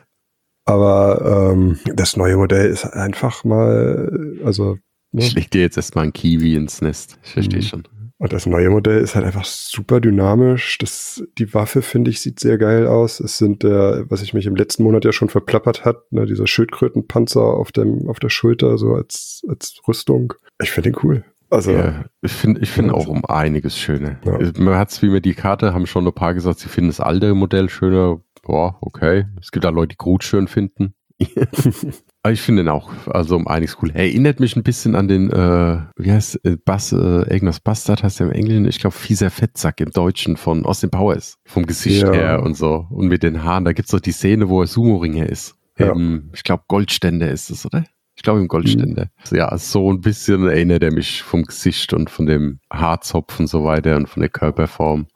Aber 0.65 1.51
ähm, 1.53 1.79
das 1.95 2.17
neue 2.17 2.37
Modell 2.37 2.71
ist 2.71 2.85
einfach 2.85 3.43
mal, 3.43 4.39
also 4.45 4.79
ne, 5.11 5.23
Ich 5.25 5.35
leg 5.35 5.51
dir 5.51 5.63
jetzt 5.63 5.77
erstmal 5.77 6.05
ein 6.05 6.13
Kiwi 6.13 6.55
ins 6.55 6.81
Nest. 6.81 7.19
Ich 7.25 7.33
verstehe 7.33 7.59
Mhm. 7.59 7.65
schon. 7.65 7.89
Und 8.23 8.33
das 8.33 8.47
neue 8.47 8.71
Modell 8.71 9.01
ist 9.01 9.17
halt 9.17 9.27
einfach 9.27 9.45
super 9.45 10.01
dynamisch. 10.01 10.79
Das, 10.79 11.25
die 11.39 11.53
Waffe, 11.55 11.83
finde 11.83 12.13
ich, 12.13 12.21
sieht 12.21 12.39
sehr 12.39 12.57
geil 12.57 12.87
aus. 12.87 13.19
Es 13.19 13.37
sind, 13.37 13.65
äh, 13.65 14.09
was 14.09 14.23
ich 14.23 14.33
mich 14.33 14.47
im 14.47 14.55
letzten 14.55 14.85
Monat 14.85 15.05
ja 15.05 15.11
schon 15.11 15.29
verplappert 15.29 15.85
hat, 15.85 16.13
ne, 16.13 16.25
dieser 16.25 16.47
Schildkrötenpanzer 16.47 17.43
auf, 17.43 17.73
dem, 17.73 18.09
auf 18.09 18.21
der 18.21 18.29
Schulter, 18.29 18.79
so 18.79 18.95
als, 18.95 19.43
als 19.49 19.83
Rüstung. 19.89 20.35
Ich 20.63 20.71
finde 20.71 20.93
den 20.93 21.01
cool. 21.03 21.25
Also, 21.51 21.73
Ja, 21.73 22.05
ich 22.21 22.31
finde 22.31 22.61
ich 22.61 22.71
finde 22.71 22.93
Ja, 22.93 23.01
auch 23.01 23.09
um 23.09 23.25
einiges 23.25 23.77
schöner. 23.77 24.21
Ja. 24.25 24.39
Man 24.57 24.77
hat's 24.77 25.03
wie 25.03 25.09
mir 25.09 25.21
die 25.21 25.35
Karte, 25.35 25.75
haben 25.75 25.87
schon 25.87 26.07
ein 26.07 26.15
paar 26.15 26.35
gesagt, 26.35 26.61
sie 26.61 26.69
finden 26.69 26.91
das 26.91 27.01
alte 27.01 27.35
Modell 27.35 27.69
schöner. 27.69 28.21
Boah, 28.45 28.79
okay. 28.83 29.25
Es 29.41 29.51
gibt 29.51 29.65
da 29.65 29.71
Leute, 29.71 29.89
die 29.89 29.99
Grut 29.99 30.23
schön 30.23 30.47
finden. 30.47 30.95
Aber 32.25 32.33
ich 32.33 32.41
finde 32.41 32.63
ihn 32.63 32.69
auch, 32.69 32.89
also 33.09 33.35
um 33.35 33.49
einiges 33.49 33.77
cool. 33.83 33.91
Erinnert 33.95 34.39
mich 34.39 34.55
ein 34.55 34.63
bisschen 34.63 34.95
an 34.95 35.09
den, 35.09 35.31
äh, 35.33 35.79
wie 35.97 36.13
heißt 36.13 36.45
äh, 36.45 36.57
Bass, 36.65 36.93
äh, 36.93 36.97
irgendwas 36.97 37.59
Bastard 37.59 38.05
heißt 38.05 38.21
der 38.21 38.29
im 38.29 38.33
Englischen, 38.33 38.65
ich 38.67 38.79
glaube 38.79 38.95
fieser 38.95 39.29
Fettsack 39.31 39.81
im 39.81 39.91
Deutschen 39.91 40.37
von 40.37 40.65
Austin 40.65 40.91
Powers. 40.91 41.39
Vom 41.47 41.67
Gesicht 41.67 42.03
Ja. 42.03 42.13
her 42.13 42.43
und 42.45 42.57
so. 42.57 42.87
Und 42.91 43.09
mit 43.09 43.25
den 43.25 43.43
Haaren, 43.43 43.65
da 43.65 43.73
gibt's 43.73 43.91
doch 43.91 43.99
die 44.01 44.13
Szene, 44.13 44.49
wo 44.49 44.61
er 44.61 44.69
Sumo-Ringer 44.69 45.29
ist. 45.29 45.57
Ja. 45.79 45.91
Ähm, 45.93 46.31
ich 46.33 46.45
glaube 46.45 46.63
Goldständer 46.69 47.29
ist 47.31 47.51
es, 47.51 47.67
oder? 47.67 47.85
Ich 48.15 48.23
glaube 48.23 48.39
im 48.41 48.47
Goldständer. 48.47 49.09
Ja, 49.33 49.57
so 49.59 49.91
ein 49.91 50.01
bisschen 50.01 50.47
erinnert 50.47 50.85
er 50.85 50.93
mich 50.93 51.23
vom 51.25 51.43
Gesicht 51.45 51.93
und 51.93 52.09
von 52.11 52.27
dem 52.27 52.61
Haarzopf 52.73 53.41
und 53.41 53.49
so 53.49 53.65
weiter 53.65 53.97
und 53.97 54.09
von 54.09 54.21
der 54.21 54.29
Körperform. 54.31 55.07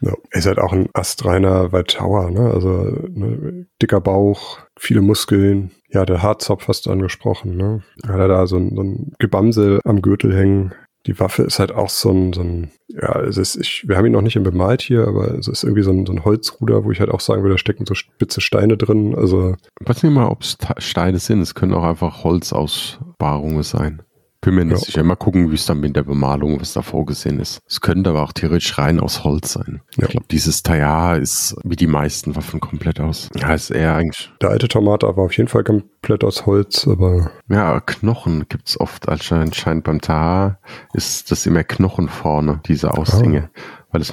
ja, 0.00 0.12
er 0.30 0.38
ist 0.38 0.46
halt 0.46 0.58
auch 0.58 0.72
ein 0.72 0.88
astreiner 0.92 1.72
Waldtower, 1.72 2.30
ne? 2.30 2.50
Also 2.52 2.68
ne, 3.08 3.66
dicker 3.82 4.00
Bauch, 4.02 4.58
viele 4.78 5.00
Muskeln. 5.00 5.70
Ja, 5.90 6.04
der 6.04 6.22
Haarzopf 6.22 6.68
hast 6.68 6.86
du 6.86 6.90
angesprochen, 6.90 7.56
ne? 7.56 7.82
Hat 8.06 8.18
er 8.18 8.28
da 8.28 8.46
so 8.46 8.56
ein, 8.56 8.74
so 8.74 8.82
ein 8.82 9.12
Gebamsel 9.18 9.80
am 9.84 10.02
Gürtel 10.02 10.36
hängen. 10.36 10.74
Die 11.06 11.18
Waffe 11.20 11.44
ist 11.44 11.60
halt 11.60 11.70
auch 11.70 11.88
so 11.88 12.10
ein, 12.10 12.32
so 12.32 12.40
ein 12.40 12.70
ja, 12.88 13.20
es 13.20 13.36
ist, 13.36 13.56
ich, 13.56 13.88
wir 13.88 13.96
haben 13.96 14.06
ihn 14.06 14.12
noch 14.12 14.22
nicht 14.22 14.42
bemalt 14.42 14.82
hier, 14.82 15.06
aber 15.06 15.34
es 15.34 15.46
ist 15.46 15.62
irgendwie 15.62 15.82
so 15.82 15.90
ein, 15.92 16.06
so 16.06 16.12
ein 16.12 16.24
Holzruder, 16.24 16.84
wo 16.84 16.90
ich 16.90 17.00
halt 17.00 17.10
auch 17.10 17.20
sagen 17.20 17.42
würde, 17.42 17.54
da 17.54 17.58
stecken 17.58 17.86
so 17.86 17.94
spitze 17.94 18.40
Steine 18.40 18.76
drin. 18.76 19.14
Also, 19.14 19.54
Ich 19.80 19.88
weiß 19.88 20.02
nicht 20.02 20.12
mal, 20.12 20.28
ob 20.28 20.42
es 20.42 20.56
Steine 20.78 21.18
sind. 21.18 21.40
Es 21.40 21.54
können 21.54 21.74
auch 21.74 21.84
einfach 21.84 22.24
Holzausbarungen 22.24 23.62
sein. 23.62 24.02
Bin 24.46 24.54
mir 24.54 24.64
nicht 24.64 24.78
Ja. 24.78 24.84
sicher. 24.84 25.02
Mal 25.02 25.16
gucken, 25.16 25.50
wie 25.50 25.56
es 25.56 25.66
dann 25.66 25.80
mit 25.80 25.96
der 25.96 26.04
Bemalung, 26.04 26.60
was 26.60 26.72
da 26.72 26.80
vorgesehen 26.82 27.40
ist. 27.40 27.58
Es 27.68 27.80
könnte 27.80 28.10
aber 28.10 28.22
auch 28.22 28.32
theoretisch 28.32 28.78
rein 28.78 29.00
aus 29.00 29.24
Holz 29.24 29.54
sein. 29.54 29.80
Ja. 29.96 30.04
Ich 30.04 30.10
glaube, 30.10 30.26
dieses 30.30 30.62
Taillard 30.62 31.20
ist 31.20 31.56
wie 31.64 31.74
die 31.74 31.88
meisten 31.88 32.36
Waffen 32.36 32.60
komplett 32.60 33.00
aus. 33.00 33.28
Ja, 33.34 33.52
ist 33.54 33.70
eher 33.70 33.96
eigentlich, 33.96 34.30
der 34.40 34.50
alte 34.50 34.68
Tomate 34.68 35.04
war 35.08 35.24
auf 35.24 35.36
jeden 35.36 35.48
Fall 35.48 35.64
komplett 35.64 36.22
aus 36.22 36.46
Holz, 36.46 36.86
aber 36.86 37.32
ja, 37.48 37.80
Knochen 37.80 38.46
gibt's 38.48 38.78
oft. 38.78 39.08
Anscheinend 39.08 39.82
beim 39.82 40.00
Taillard 40.00 40.58
ist 40.92 41.32
das 41.32 41.44
immer 41.44 41.64
Knochen 41.64 42.08
vorne, 42.08 42.60
diese 42.66 42.92
Ausdinge. 42.92 43.50
Weil 43.90 44.00
es 44.00 44.12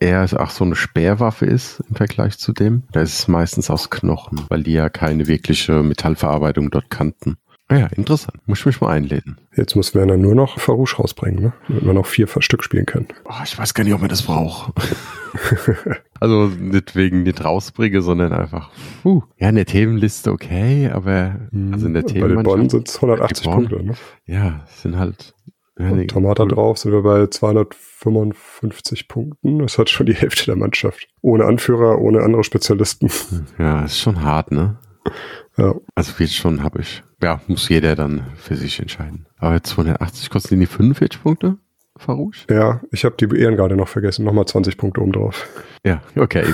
eher 0.00 0.26
auch 0.40 0.50
so 0.50 0.64
eine 0.64 0.74
Speerwaffe 0.74 1.44
ist 1.44 1.82
im 1.90 1.96
Vergleich 1.96 2.38
zu 2.38 2.54
dem. 2.54 2.84
Da 2.92 3.02
ist 3.02 3.18
es 3.18 3.28
meistens 3.28 3.68
aus 3.68 3.90
Knochen, 3.90 4.40
weil 4.48 4.62
die 4.62 4.72
ja 4.72 4.88
keine 4.88 5.26
wirkliche 5.26 5.82
Metallverarbeitung 5.82 6.70
dort 6.70 6.88
kannten. 6.88 7.36
Ah 7.68 7.78
Ja, 7.78 7.86
interessant. 7.88 8.38
Muss 8.46 8.60
ich 8.60 8.66
mich 8.66 8.80
mal 8.80 8.90
einladen. 8.90 9.38
jetzt 9.56 9.74
muss 9.74 9.92
Werner 9.94 10.16
nur 10.16 10.36
noch 10.36 10.58
Farouche 10.60 10.98
rausbringen, 10.98 11.42
ne? 11.42 11.52
Damit 11.66 11.82
man 11.82 11.94
noch 11.96 12.06
vier 12.06 12.28
Stück 12.38 12.62
spielen 12.62 12.86
kann. 12.86 13.08
Oh, 13.24 13.32
ich 13.44 13.58
weiß 13.58 13.74
gar 13.74 13.82
nicht, 13.82 13.92
ob 13.92 14.00
man 14.00 14.08
das 14.08 14.22
braucht. 14.22 14.72
also 16.20 16.46
nicht 16.46 16.94
wegen 16.94 17.24
nicht 17.24 17.44
rausbringe, 17.44 18.02
sondern 18.02 18.32
einfach, 18.32 18.70
puh. 19.02 19.22
ja, 19.38 19.48
in 19.48 19.56
der 19.56 19.66
Themenliste 19.66 20.30
okay, 20.30 20.90
aber 20.90 21.40
also 21.72 21.86
in 21.86 21.94
der 21.94 22.02
Bei 22.02 22.28
den 22.28 22.42
Bonn 22.44 22.70
sind 22.70 22.88
es 22.88 22.96
180 22.96 23.38
Die 23.42 23.48
Bonn. 23.48 23.56
Punkte, 23.68 23.84
ne? 23.84 23.94
ja, 24.26 24.64
es 24.68 24.82
sind 24.82 24.96
halt, 24.96 25.34
ja, 25.78 25.90
nee, 25.90 26.06
Tomata 26.06 26.44
drauf 26.44 26.78
sind 26.78 26.92
wir 26.92 27.02
bei 27.02 27.26
255 27.26 29.08
Punkten. 29.08 29.58
Das 29.58 29.76
hat 29.78 29.90
schon 29.90 30.06
die 30.06 30.14
Hälfte 30.14 30.46
der 30.46 30.56
Mannschaft. 30.56 31.08
Ohne 31.20 31.44
Anführer, 31.44 31.98
ohne 31.98 32.22
andere 32.22 32.44
Spezialisten. 32.44 33.10
ja, 33.58 33.84
ist 33.84 33.98
schon 33.98 34.22
hart, 34.22 34.52
ne? 34.52 34.78
Ja, 35.56 35.74
Also 35.94 36.18
wird 36.18 36.30
schon, 36.30 36.62
habe 36.62 36.80
ich. 36.80 37.02
Ja, 37.22 37.40
muss 37.46 37.68
jeder 37.68 37.96
dann 37.96 38.26
für 38.36 38.56
sich 38.56 38.78
entscheiden. 38.80 39.26
Aber 39.38 39.62
280 39.62 40.30
kosten 40.30 40.60
die 40.60 40.66
45 40.66 41.22
Punkte? 41.22 41.56
Farouche? 41.98 42.46
Ja, 42.50 42.82
ich 42.92 43.04
habe 43.06 43.16
die 43.18 43.38
Ehren 43.38 43.56
gerade 43.56 43.74
noch 43.74 43.88
vergessen. 43.88 44.24
Nochmal 44.26 44.46
20 44.46 44.76
Punkte 44.76 45.00
oben 45.00 45.12
drauf. 45.12 45.48
Ja, 45.84 46.02
okay. 46.16 46.44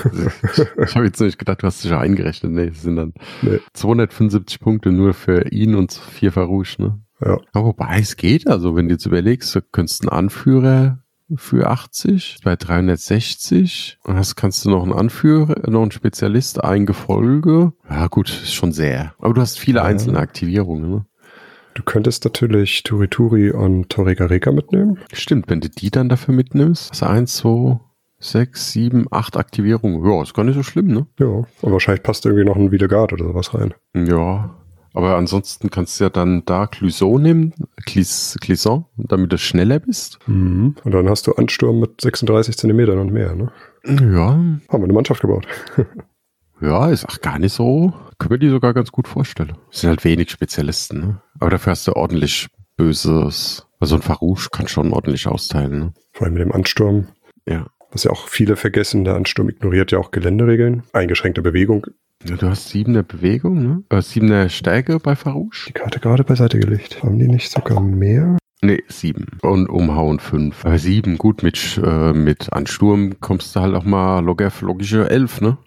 ich 0.85 0.95
habe 0.95 1.07
jetzt 1.07 1.21
nicht 1.21 1.39
gedacht, 1.39 1.63
du 1.63 1.67
hast 1.67 1.83
dich 1.83 1.91
schon 1.91 1.99
eingerechnet. 1.99 2.53
Nee, 2.53 2.69
es 2.69 2.83
sind 2.83 2.97
dann 2.97 3.13
Nee. 3.43 3.59
275 3.73 4.61
Punkte 4.61 4.93
nur 4.93 5.15
für 5.15 5.51
ihn 5.51 5.75
und 5.75 5.93
vier 5.93 6.31
Farouche, 6.33 6.81
ne? 6.81 7.01
Ja. 7.25 7.39
Aber 7.53 7.67
wobei 7.67 7.99
es 7.99 8.17
geht, 8.17 8.49
also 8.49 8.77
wenn 8.77 8.89
du 8.89 8.95
jetzt 8.95 9.07
überlegst, 9.07 9.55
du 9.55 9.63
könntest 9.63 10.03
einen 10.03 10.11
Anführer 10.11 11.02
für 11.37 11.69
80, 11.71 12.39
bei 12.45 12.57
360, 12.57 13.99
und 14.05 14.17
hast, 14.17 14.37
kannst 14.37 14.65
du 14.65 14.71
noch 14.71 14.83
einen 14.83 14.93
Anführer, 14.93 15.69
noch 15.71 15.83
einen 15.83 15.91
Spezialist, 15.91 16.63
ein 16.63 16.87
Gefolge. 16.87 17.73
Ja 17.89 18.07
gut, 18.09 18.29
ist 18.29 18.55
schon 18.55 18.73
sehr. 18.73 19.15
Aber 19.19 19.35
du 19.35 19.41
hast 19.41 19.59
viele 19.59 19.81
Ja. 19.81 19.85
einzelne 19.85 20.19
Aktivierungen, 20.19 20.91
ne? 20.91 21.07
Du 21.75 21.83
könntest 21.83 22.25
natürlich 22.25 22.83
Turituri 22.83 23.51
und 23.51 23.89
Torega 23.89 24.27
Reka 24.27 24.53
mitnehmen. 24.53 24.99
Stimmt, 25.15 25.49
wenn 25.49 25.61
du 25.63 25.71
die 25.71 25.91
dann 25.91 26.09
dafür 26.11 26.35
mitnimmst, 26.35 26.91
hast 26.91 27.01
du 27.03 27.07
eins, 27.07 27.37
zwei, 27.37 27.81
sechs, 28.19 28.73
sieben, 28.73 29.07
acht 29.11 29.37
Aktivierungen. 29.39 30.05
Ja, 30.05 30.23
ist 30.23 30.35
gar 30.35 30.45
nicht 30.45 30.55
so 30.55 30.63
schlimm, 30.63 30.89
ne? 30.89 31.07
Ja, 31.19 31.27
und 31.27 31.47
wahrscheinlich 31.73 32.03
passt 32.03 32.27
irgendwie 32.27 32.45
noch 32.45 32.57
ein 32.57 32.71
Videgard 32.73 33.13
oder 33.15 33.25
sowas 33.25 33.55
rein. 33.55 33.73
Ja, 33.97 34.55
aber 34.95 35.17
ansonsten 35.17 35.71
kannst 35.71 35.99
du 36.01 36.05
ja 36.05 36.11
dann 36.11 36.45
da 36.45 36.67
Clouson 36.67 37.23
nehmen, 37.23 37.53
Clis- 37.87 38.39
Clisson, 38.41 38.85
damit 38.97 39.33
du 39.33 39.39
schneller 39.39 39.79
bist. 39.79 40.19
Mhm. 40.27 40.77
Und 40.85 40.93
dann 40.93 41.09
hast 41.09 41.27
du 41.27 41.33
Ansturm 41.33 41.81
mit 41.81 42.01
36 42.01 42.57
Zentimetern 42.59 42.99
und 42.99 43.13
mehr. 43.13 43.35
Ne? 43.35 43.51
Ja, 43.85 44.29
Haben 44.31 44.61
wir 44.69 44.85
eine 44.85 44.93
Mannschaft 44.93 45.21
gebaut. 45.23 45.47
ja, 46.61 46.89
ist 46.91 47.09
auch 47.09 47.21
gar 47.21 47.39
nicht 47.39 47.53
so. 47.53 47.93
Können 48.19 48.31
wir 48.31 48.39
die 48.39 48.51
sogar 48.51 48.75
ganz 48.75 48.93
gut 48.93 49.09
vorstellen. 49.09 49.57
Es 49.71 49.81
sind 49.81 49.91
halt 49.91 50.05
wenig 50.05 50.31
Spezialisten, 50.31 51.01
ne? 51.01 51.23
Aber 51.41 51.51
dafür 51.51 51.73
hast 51.73 51.87
du 51.89 51.95
ordentlich 51.97 52.49
Böses. 52.77 53.67
Also 53.81 53.97
ein 53.97 54.03
Farouche 54.03 54.49
kann 54.51 54.69
schon 54.69 54.93
ordentlich 54.93 55.27
austeilen, 55.27 55.79
ne? 55.79 55.93
Vor 56.13 56.27
allem 56.27 56.35
mit 56.35 56.43
dem 56.43 56.53
Ansturm. 56.53 57.09
Ja. 57.49 57.67
Was 57.91 58.05
ja 58.05 58.11
auch 58.11 58.29
viele 58.29 58.57
vergessen, 58.57 59.05
der 59.05 59.17
Ansturm 59.17 59.49
ignoriert 59.49 59.93
ja 59.93 59.99
auch 59.99 60.13
Geländeregeln. 60.13 60.85
Eingeschränkte 60.93 61.43
Bewegung. 61.43 61.87
Ja. 62.29 62.37
Du 62.37 62.49
hast 62.49 62.69
siebener 62.69 63.03
Bewegung, 63.03 63.63
ne? 63.63 63.83
Äh, 63.91 64.03
siebener 64.03 64.49
Stärke 64.49 64.99
bei 64.99 65.17
Farouche? 65.17 65.67
Die 65.69 65.73
Karte 65.73 66.01
gerade 66.01 66.25
beiseite 66.25 66.59
gelegt. 66.59 67.03
Haben 67.03 67.19
die 67.19 67.29
nicht 67.29 67.51
sogar 67.51 67.81
mehr? 67.81 68.39
Nee, 68.63 68.83
sieben. 68.89 69.27
Und 69.43 69.69
umhauen 69.69 70.21
fünf. 70.21 70.65
Aber 70.65 70.79
sieben, 70.79 71.19
gut, 71.19 71.43
mit, 71.43 71.81
äh, 71.85 72.13
mit 72.13 72.53
Ansturm 72.53 73.19
kommst 73.21 73.57
du 73.57 73.61
halt 73.61 73.75
auch 73.75 73.85
mal 73.85 74.21
locker 74.21 74.53
logische 74.61 75.11
elf, 75.11 75.41
ne? 75.41 75.59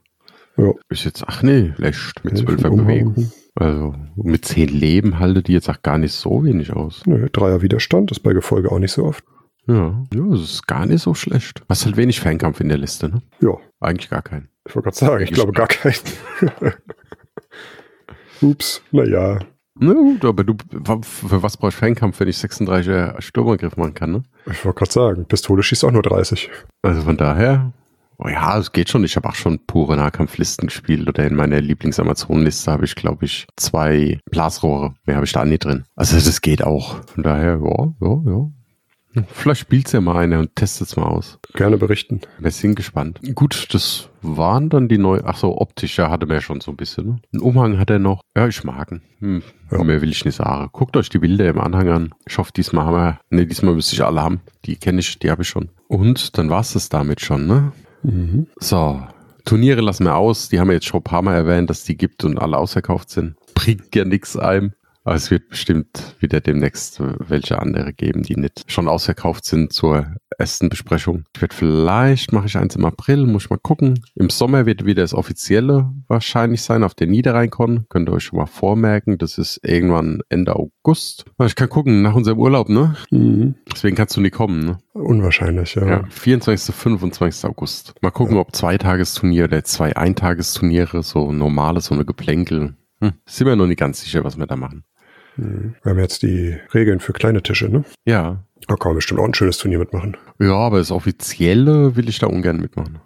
Ja. 0.57 0.71
Ist 0.89 1.03
jetzt, 1.03 1.23
ach 1.27 1.43
nee, 1.43 1.73
lässt 1.77 2.23
mit 2.23 2.37
zwölfer. 2.37 2.69
Bewegung. 2.69 3.31
Also 3.55 3.93
mit 4.15 4.45
zehn 4.45 4.69
Leben 4.69 5.19
haltet 5.19 5.47
die 5.47 5.53
jetzt 5.53 5.69
auch 5.69 5.81
gar 5.81 5.97
nicht 5.97 6.13
so 6.13 6.43
wenig 6.45 6.71
aus. 6.73 7.03
Nö, 7.05 7.27
Dreier 7.31 7.61
Widerstand 7.61 8.11
ist 8.11 8.21
bei 8.21 8.33
Gefolge 8.33 8.71
auch 8.71 8.79
nicht 8.79 8.91
so 8.93 9.03
oft. 9.05 9.23
Ja, 9.67 10.03
ja, 10.13 10.23
das 10.29 10.41
ist 10.41 10.67
gar 10.67 10.85
nicht 10.85 11.01
so 11.01 11.13
schlecht. 11.13 11.63
Hast 11.67 11.85
halt 11.85 11.97
wenig 11.97 12.19
Fernkampf 12.19 12.59
in 12.61 12.69
der 12.69 12.77
Liste, 12.77 13.09
ne? 13.09 13.21
Ja, 13.41 13.57
Eigentlich 13.79 14.09
gar 14.09 14.21
keinen. 14.21 14.49
Ich 14.67 14.75
wollte 14.75 14.85
gerade 14.85 14.97
sagen, 14.97 15.23
ich 15.23 15.31
glaube 15.31 15.51
gar 15.51 15.67
keinen. 15.67 15.95
Ups, 18.41 18.81
naja. 18.91 19.39
Na 19.77 19.93
gut, 19.93 20.23
aber 20.23 20.43
du, 20.43 20.55
für 21.01 21.43
was 21.43 21.57
brauchst 21.57 21.77
du 21.77 21.79
Fernkampf, 21.79 22.19
wenn 22.19 22.29
ich 22.29 22.37
36er 22.37 23.21
Sturmangriff 23.21 23.75
machen 23.75 23.93
kann, 23.93 24.11
ne? 24.11 24.23
Ich 24.49 24.63
wollte 24.63 24.79
gerade 24.79 24.91
sagen, 24.91 25.25
Pistole 25.25 25.63
schießt 25.63 25.83
auch 25.83 25.91
nur 25.91 26.01
30. 26.01 26.49
Also 26.81 27.01
von 27.01 27.17
daher, 27.17 27.73
oh 28.17 28.29
ja, 28.29 28.57
es 28.57 28.71
geht 28.71 28.89
schon. 28.89 29.03
Ich 29.03 29.17
habe 29.17 29.27
auch 29.27 29.35
schon 29.35 29.59
pure 29.65 29.97
Nahkampflisten 29.97 30.67
gespielt 30.67 31.07
oder 31.09 31.25
in 31.25 31.35
meiner 31.35 31.59
Lieblings-Amazon-Liste 31.59 32.71
habe 32.71 32.85
ich, 32.85 32.95
glaube 32.95 33.25
ich, 33.25 33.47
zwei 33.57 34.19
Blasrohre. 34.31 34.93
Mehr 35.05 35.17
habe 35.17 35.25
ich 35.25 35.33
da 35.33 35.43
nicht 35.43 35.65
drin. 35.65 35.83
Also 35.95 36.15
das 36.15 36.39
geht 36.39 36.63
auch. 36.63 37.01
Von 37.07 37.23
daher, 37.23 37.59
ja, 37.61 37.93
ja, 38.01 38.21
ja. 38.25 38.51
Vielleicht 39.31 39.61
spielt's 39.61 39.91
ja 39.91 40.01
mal 40.01 40.17
eine 40.17 40.39
und 40.39 40.55
testet's 40.55 40.95
mal 40.95 41.05
aus. 41.05 41.39
Gerne 41.53 41.77
berichten. 41.77 42.21
Wir 42.39 42.51
sind 42.51 42.75
gespannt. 42.75 43.19
Gut, 43.35 43.73
das 43.73 44.09
waren 44.21 44.69
dann 44.69 44.87
die 44.87 44.97
neuen. 44.97 45.23
Ach 45.25 45.37
so, 45.37 45.59
optisch, 45.59 45.97
ja, 45.97 46.09
hatte 46.09 46.25
man 46.25 46.35
ja 46.35 46.41
schon 46.41 46.61
so 46.61 46.71
ein 46.71 46.77
bisschen. 46.77 47.07
Ne? 47.07 47.17
Einen 47.33 47.41
Umhang 47.41 47.77
hat 47.77 47.89
er 47.89 47.99
noch. 47.99 48.21
Ja, 48.35 48.47
ich 48.47 48.63
mag 48.63 48.91
ihn. 48.91 49.01
Hm. 49.19 49.43
Ja. 49.71 49.83
Mehr 49.83 50.01
will 50.01 50.11
ich 50.11 50.25
nicht 50.25 50.35
sagen. 50.35 50.69
Guckt 50.71 50.97
euch 50.97 51.09
die 51.09 51.19
Bilder 51.19 51.49
im 51.49 51.59
Anhang 51.59 51.89
an. 51.89 52.15
Ich 52.27 52.37
hoffe, 52.37 52.51
diesmal 52.55 52.85
haben 52.85 52.95
wir. 52.95 53.19
Ne, 53.29 53.45
diesmal 53.45 53.75
müsste 53.75 53.95
ich 53.95 54.03
alle 54.03 54.21
haben. 54.21 54.41
Die 54.65 54.75
kenne 54.75 54.99
ich, 54.99 55.19
die 55.19 55.31
habe 55.31 55.43
ich 55.43 55.49
schon. 55.49 55.69
Und 55.87 56.37
dann 56.37 56.49
war's 56.49 56.73
das 56.73 56.89
damit 56.89 57.21
schon, 57.21 57.47
ne? 57.47 57.71
Mhm. 58.03 58.47
So, 58.57 59.01
Turniere 59.45 59.81
lassen 59.81 60.05
wir 60.05 60.15
aus. 60.15 60.49
Die 60.49 60.59
haben 60.59 60.67
wir 60.67 60.73
jetzt 60.73 60.87
schon 60.87 60.99
ein 61.01 61.03
paar 61.03 61.21
Mal 61.21 61.35
erwähnt, 61.35 61.69
dass 61.69 61.83
die 61.83 61.95
gibt 61.95 62.23
und 62.23 62.39
alle 62.39 62.57
ausverkauft 62.57 63.11
sind. 63.11 63.35
Bringt 63.53 63.95
ja 63.95 64.03
nichts 64.03 64.35
ein. 64.35 64.73
Aber 65.05 65.15
es 65.15 65.29
wird 65.29 65.49
bestimmt 65.49 66.15
wieder 66.19 66.41
demnächst 66.41 66.99
äh, 66.99 67.13
welche 67.19 67.59
andere 67.59 67.93
geben, 67.93 68.23
die 68.23 68.35
nicht 68.35 68.63
schon 68.67 68.87
ausverkauft 68.87 69.45
sind 69.45 69.71
zur 69.71 70.07
ersten 70.39 70.67
Besprechung. 70.67 71.25
Ich 71.35 71.41
werde 71.41 71.55
vielleicht, 71.55 72.33
mache 72.33 72.47
ich 72.47 72.57
eins 72.57 72.75
im 72.75 72.85
April, 72.85 73.27
muss 73.27 73.43
ich 73.43 73.49
mal 73.51 73.59
gucken. 73.59 74.03
Im 74.15 74.31
Sommer 74.31 74.65
wird 74.65 74.83
wieder 74.83 75.03
das 75.03 75.13
offizielle 75.13 75.93
wahrscheinlich 76.07 76.63
sein 76.63 76.83
auf 76.83 76.95
der 76.95 77.05
Niederrheinkon. 77.05 77.85
Könnt 77.87 78.09
ihr 78.09 78.13
euch 78.13 78.23
schon 78.23 78.39
mal 78.39 78.47
vormerken. 78.47 79.19
Das 79.19 79.37
ist 79.37 79.59
irgendwann 79.63 80.21
Ende 80.29 80.55
August. 80.55 81.25
Aber 81.37 81.45
Ich 81.45 81.55
kann 81.55 81.69
gucken, 81.69 82.01
nach 82.01 82.15
unserem 82.15 82.39
Urlaub, 82.39 82.67
ne? 82.69 82.95
Mhm. 83.11 83.55
Deswegen 83.71 83.95
kannst 83.95 84.17
du 84.17 84.21
nie 84.21 84.31
kommen, 84.31 84.65
ne? 84.65 84.79
Unwahrscheinlich, 84.93 85.75
ja. 85.75 85.87
Ja, 85.87 86.03
24. 86.09 86.73
25. 86.73 87.45
August. 87.45 87.93
Mal 88.01 88.09
gucken, 88.09 88.37
ob 88.37 88.55
Zweitagesturnier 88.55 89.43
oder 89.45 89.63
zwei 89.63 89.95
Eintagesturniere, 89.95 91.03
so 91.03 91.31
normales, 91.31 91.85
so 91.85 91.93
eine 91.93 92.05
Geplänkel. 92.05 92.75
Hm, 93.01 93.13
sind 93.25 93.47
wir 93.47 93.55
noch 93.55 93.67
nicht 93.67 93.79
ganz 93.79 94.01
sicher, 94.01 94.23
was 94.23 94.37
wir 94.37 94.47
da 94.47 94.55
machen. 94.55 94.83
Mhm. 95.37 95.75
Wir 95.83 95.91
haben 95.91 95.99
jetzt 95.99 96.23
die 96.23 96.57
Regeln 96.73 96.99
für 96.99 97.13
kleine 97.13 97.41
Tische, 97.41 97.69
ne? 97.69 97.83
Ja. 98.05 98.43
Da 98.67 98.75
kann 98.75 98.89
man 98.91 98.95
bestimmt 98.95 99.19
auch 99.19 99.25
ein 99.25 99.33
schönes 99.33 99.57
Turnier 99.57 99.79
mitmachen. 99.79 100.17
Ja, 100.39 100.55
aber 100.55 100.77
das 100.77 100.91
Offizielle 100.91 101.95
will 101.95 102.09
ich 102.09 102.19
da 102.19 102.27
ungern 102.27 102.57
mitmachen. 102.57 102.99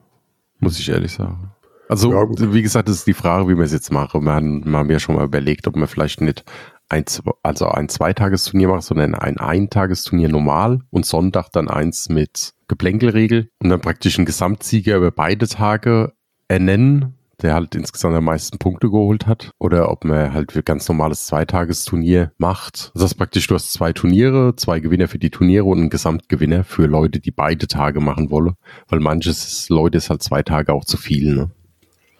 Muss 0.59 0.79
ich 0.79 0.89
ehrlich 0.89 1.13
sagen. 1.13 1.51
Also, 1.87 2.11
Ja, 2.11 2.53
wie 2.53 2.61
gesagt, 2.61 2.87
das 2.87 2.97
ist 2.97 3.07
die 3.07 3.13
Frage, 3.13 3.47
wie 3.49 3.55
wir 3.57 3.63
es 3.63 3.73
jetzt 3.73 3.91
machen. 3.91 4.23
Wir 4.23 4.33
haben, 4.33 4.63
wir 4.63 4.77
haben 4.77 4.91
ja 4.91 4.99
schon 4.99 5.15
mal 5.15 5.25
überlegt, 5.25 5.67
ob 5.67 5.75
wir 5.75 5.87
vielleicht 5.87 6.21
nicht 6.21 6.43
ein, 6.87 7.03
also 7.43 7.67
ein 7.67 7.89
Zweitagesturnier 7.89 8.67
machen, 8.67 8.81
sondern 8.81 9.15
ein 9.15 9.37
Eintagesturnier 9.37 10.29
normal 10.29 10.81
und 10.91 11.05
Sonntag 11.05 11.49
dann 11.51 11.67
eins 11.67 12.09
mit 12.09 12.53
Geplänkelregel 12.67 13.49
und 13.59 13.69
dann 13.69 13.81
praktisch 13.81 14.17
einen 14.17 14.25
Gesamtsieger 14.25 14.97
über 14.97 15.11
beide 15.11 15.47
Tage 15.47 16.13
ernennen, 16.47 17.15
der 17.41 17.53
halt 17.53 17.75
insgesamt 17.75 18.15
am 18.15 18.25
meisten 18.25 18.57
Punkte 18.57 18.89
geholt 18.89 19.27
hat. 19.27 19.51
Oder 19.59 19.91
ob 19.91 20.05
man 20.05 20.33
halt 20.33 20.51
für 20.51 20.63
ganz 20.63 20.87
normales 20.87 21.25
Zweitagesturnier 21.25 22.31
macht. 22.37 22.91
Das 22.93 23.03
ist 23.03 23.15
praktisch, 23.15 23.47
du 23.47 23.55
hast 23.55 23.73
zwei 23.73 23.93
Turniere, 23.93 24.55
zwei 24.55 24.79
Gewinner 24.79 25.07
für 25.07 25.19
die 25.19 25.29
Turniere 25.29 25.65
und 25.65 25.79
einen 25.79 25.89
Gesamtgewinner 25.89 26.63
für 26.63 26.85
Leute, 26.85 27.19
die 27.19 27.31
beide 27.31 27.67
Tage 27.67 27.99
machen 27.99 28.29
wollen. 28.29 28.55
Weil 28.87 28.99
manches 28.99 29.69
Leute 29.69 29.97
ist 29.97 30.09
halt 30.09 30.23
zwei 30.23 30.43
Tage 30.43 30.73
auch 30.73 30.85
zu 30.85 30.97
viel, 30.97 31.35
ne? 31.35 31.51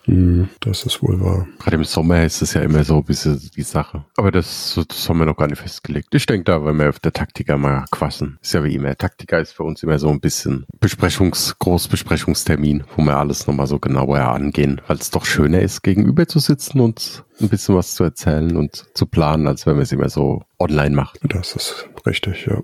Mhm. 0.09 0.49
Das 0.61 0.85
ist 0.85 1.01
wohl 1.03 1.19
wahr. 1.21 1.47
Gerade 1.59 1.77
im 1.77 1.83
Sommer 1.83 2.23
ist 2.23 2.41
es 2.41 2.53
ja 2.53 2.61
immer 2.61 2.83
so 2.83 2.97
ein 2.97 3.03
bisschen 3.03 3.39
die 3.55 3.61
Sache. 3.61 4.03
Aber 4.17 4.31
das, 4.31 4.79
das 4.87 5.07
haben 5.07 5.19
wir 5.19 5.25
noch 5.25 5.37
gar 5.37 5.47
nicht 5.47 5.61
festgelegt. 5.61 6.13
Ich 6.13 6.25
denke 6.25 6.45
da, 6.45 6.65
wenn 6.65 6.77
wir 6.77 6.89
auf 6.89 6.99
der 6.99 7.13
Taktika 7.13 7.57
mal 7.57 7.85
quassen. 7.91 8.39
Ist 8.41 8.53
ja 8.53 8.63
wie 8.63 8.75
immer. 8.75 8.95
Taktika 8.97 9.37
ist 9.37 9.53
für 9.53 9.63
uns 9.63 9.83
immer 9.83 9.99
so 9.99 10.09
ein 10.09 10.19
bisschen 10.19 10.65
Besprechungs-, 10.79 11.55
Großbesprechungstermin, 11.59 12.83
wo 12.95 13.03
wir 13.03 13.17
alles 13.17 13.45
nochmal 13.47 13.67
so 13.67 13.79
genauer 13.79 14.19
angehen, 14.19 14.81
weil 14.87 14.97
es 14.97 15.11
doch 15.11 15.25
schöner 15.25 15.61
ist, 15.61 15.83
gegenüber 15.83 16.27
zu 16.27 16.39
sitzen 16.39 16.79
und 16.79 17.23
ein 17.39 17.49
bisschen 17.49 17.75
was 17.75 17.95
zu 17.95 18.03
erzählen 18.03 18.57
und 18.57 18.85
zu 18.93 19.05
planen, 19.05 19.47
als 19.47 19.65
wenn 19.65 19.75
wir 19.75 19.83
es 19.83 19.91
immer 19.91 20.09
so 20.09 20.43
online 20.59 20.95
macht. 20.95 21.19
Das 21.23 21.55
ist 21.55 21.87
richtig, 22.05 22.47
ja. 22.47 22.61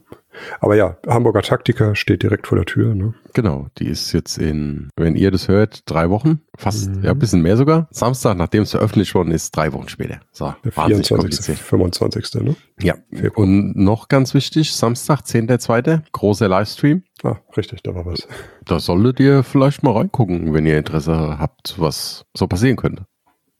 Aber 0.60 0.76
ja, 0.76 0.98
Hamburger 1.08 1.42
Taktiker 1.42 1.96
steht 1.96 2.24
direkt 2.24 2.48
vor 2.48 2.58
der 2.58 2.66
Tür, 2.66 2.94
ne? 2.96 3.14
Genau, 3.34 3.68
die 3.78 3.88
ist 3.88 4.12
jetzt 4.14 4.38
in, 4.38 4.90
wenn 4.96 5.16
ihr 5.16 5.32
das 5.32 5.48
hört, 5.48 5.82
drei 5.90 6.10
Wochen, 6.10 6.42
fast, 6.58 6.90
Mhm. 6.90 7.04
ja, 7.04 7.12
ein 7.12 7.20
bisschen 7.20 7.42
mehr 7.42 7.58
sogar. 7.58 7.88
Samstag, 7.92 8.38
nachdem 8.38 8.64
es 8.64 8.72
veröffentlicht 8.72 9.14
worden 9.16 9.32
ist, 9.32 9.56
drei 9.56 9.74
Wochen 9.74 9.90
später. 9.90 10.20
So, 10.32 10.54
Der 10.64 10.76
wahnsinnig 10.78 11.08
24., 11.08 11.10
kompliziert. 11.10 11.58
25., 11.60 12.44
ne? 12.44 12.56
Ja, 12.82 12.96
Februar. 13.12 13.38
und 13.48 13.76
noch 13.76 14.08
ganz 14.08 14.34
wichtig, 14.34 14.74
Samstag, 14.76 15.22
10.2., 15.26 16.02
großer 16.12 16.48
Livestream. 16.48 17.04
Ah, 17.24 17.38
richtig, 17.58 17.82
da 17.84 17.94
war 17.96 18.06
was. 18.06 18.28
Da 18.66 18.80
solltet 18.80 19.20
ihr 19.20 19.44
vielleicht 19.44 19.84
mal 19.84 19.94
reingucken, 19.94 20.54
wenn 20.54 20.66
ihr 20.66 20.78
Interesse 20.78 21.38
habt, 21.40 21.76
was 21.80 22.26
so 22.36 22.48
passieren 22.48 22.76
könnte. 22.78 23.06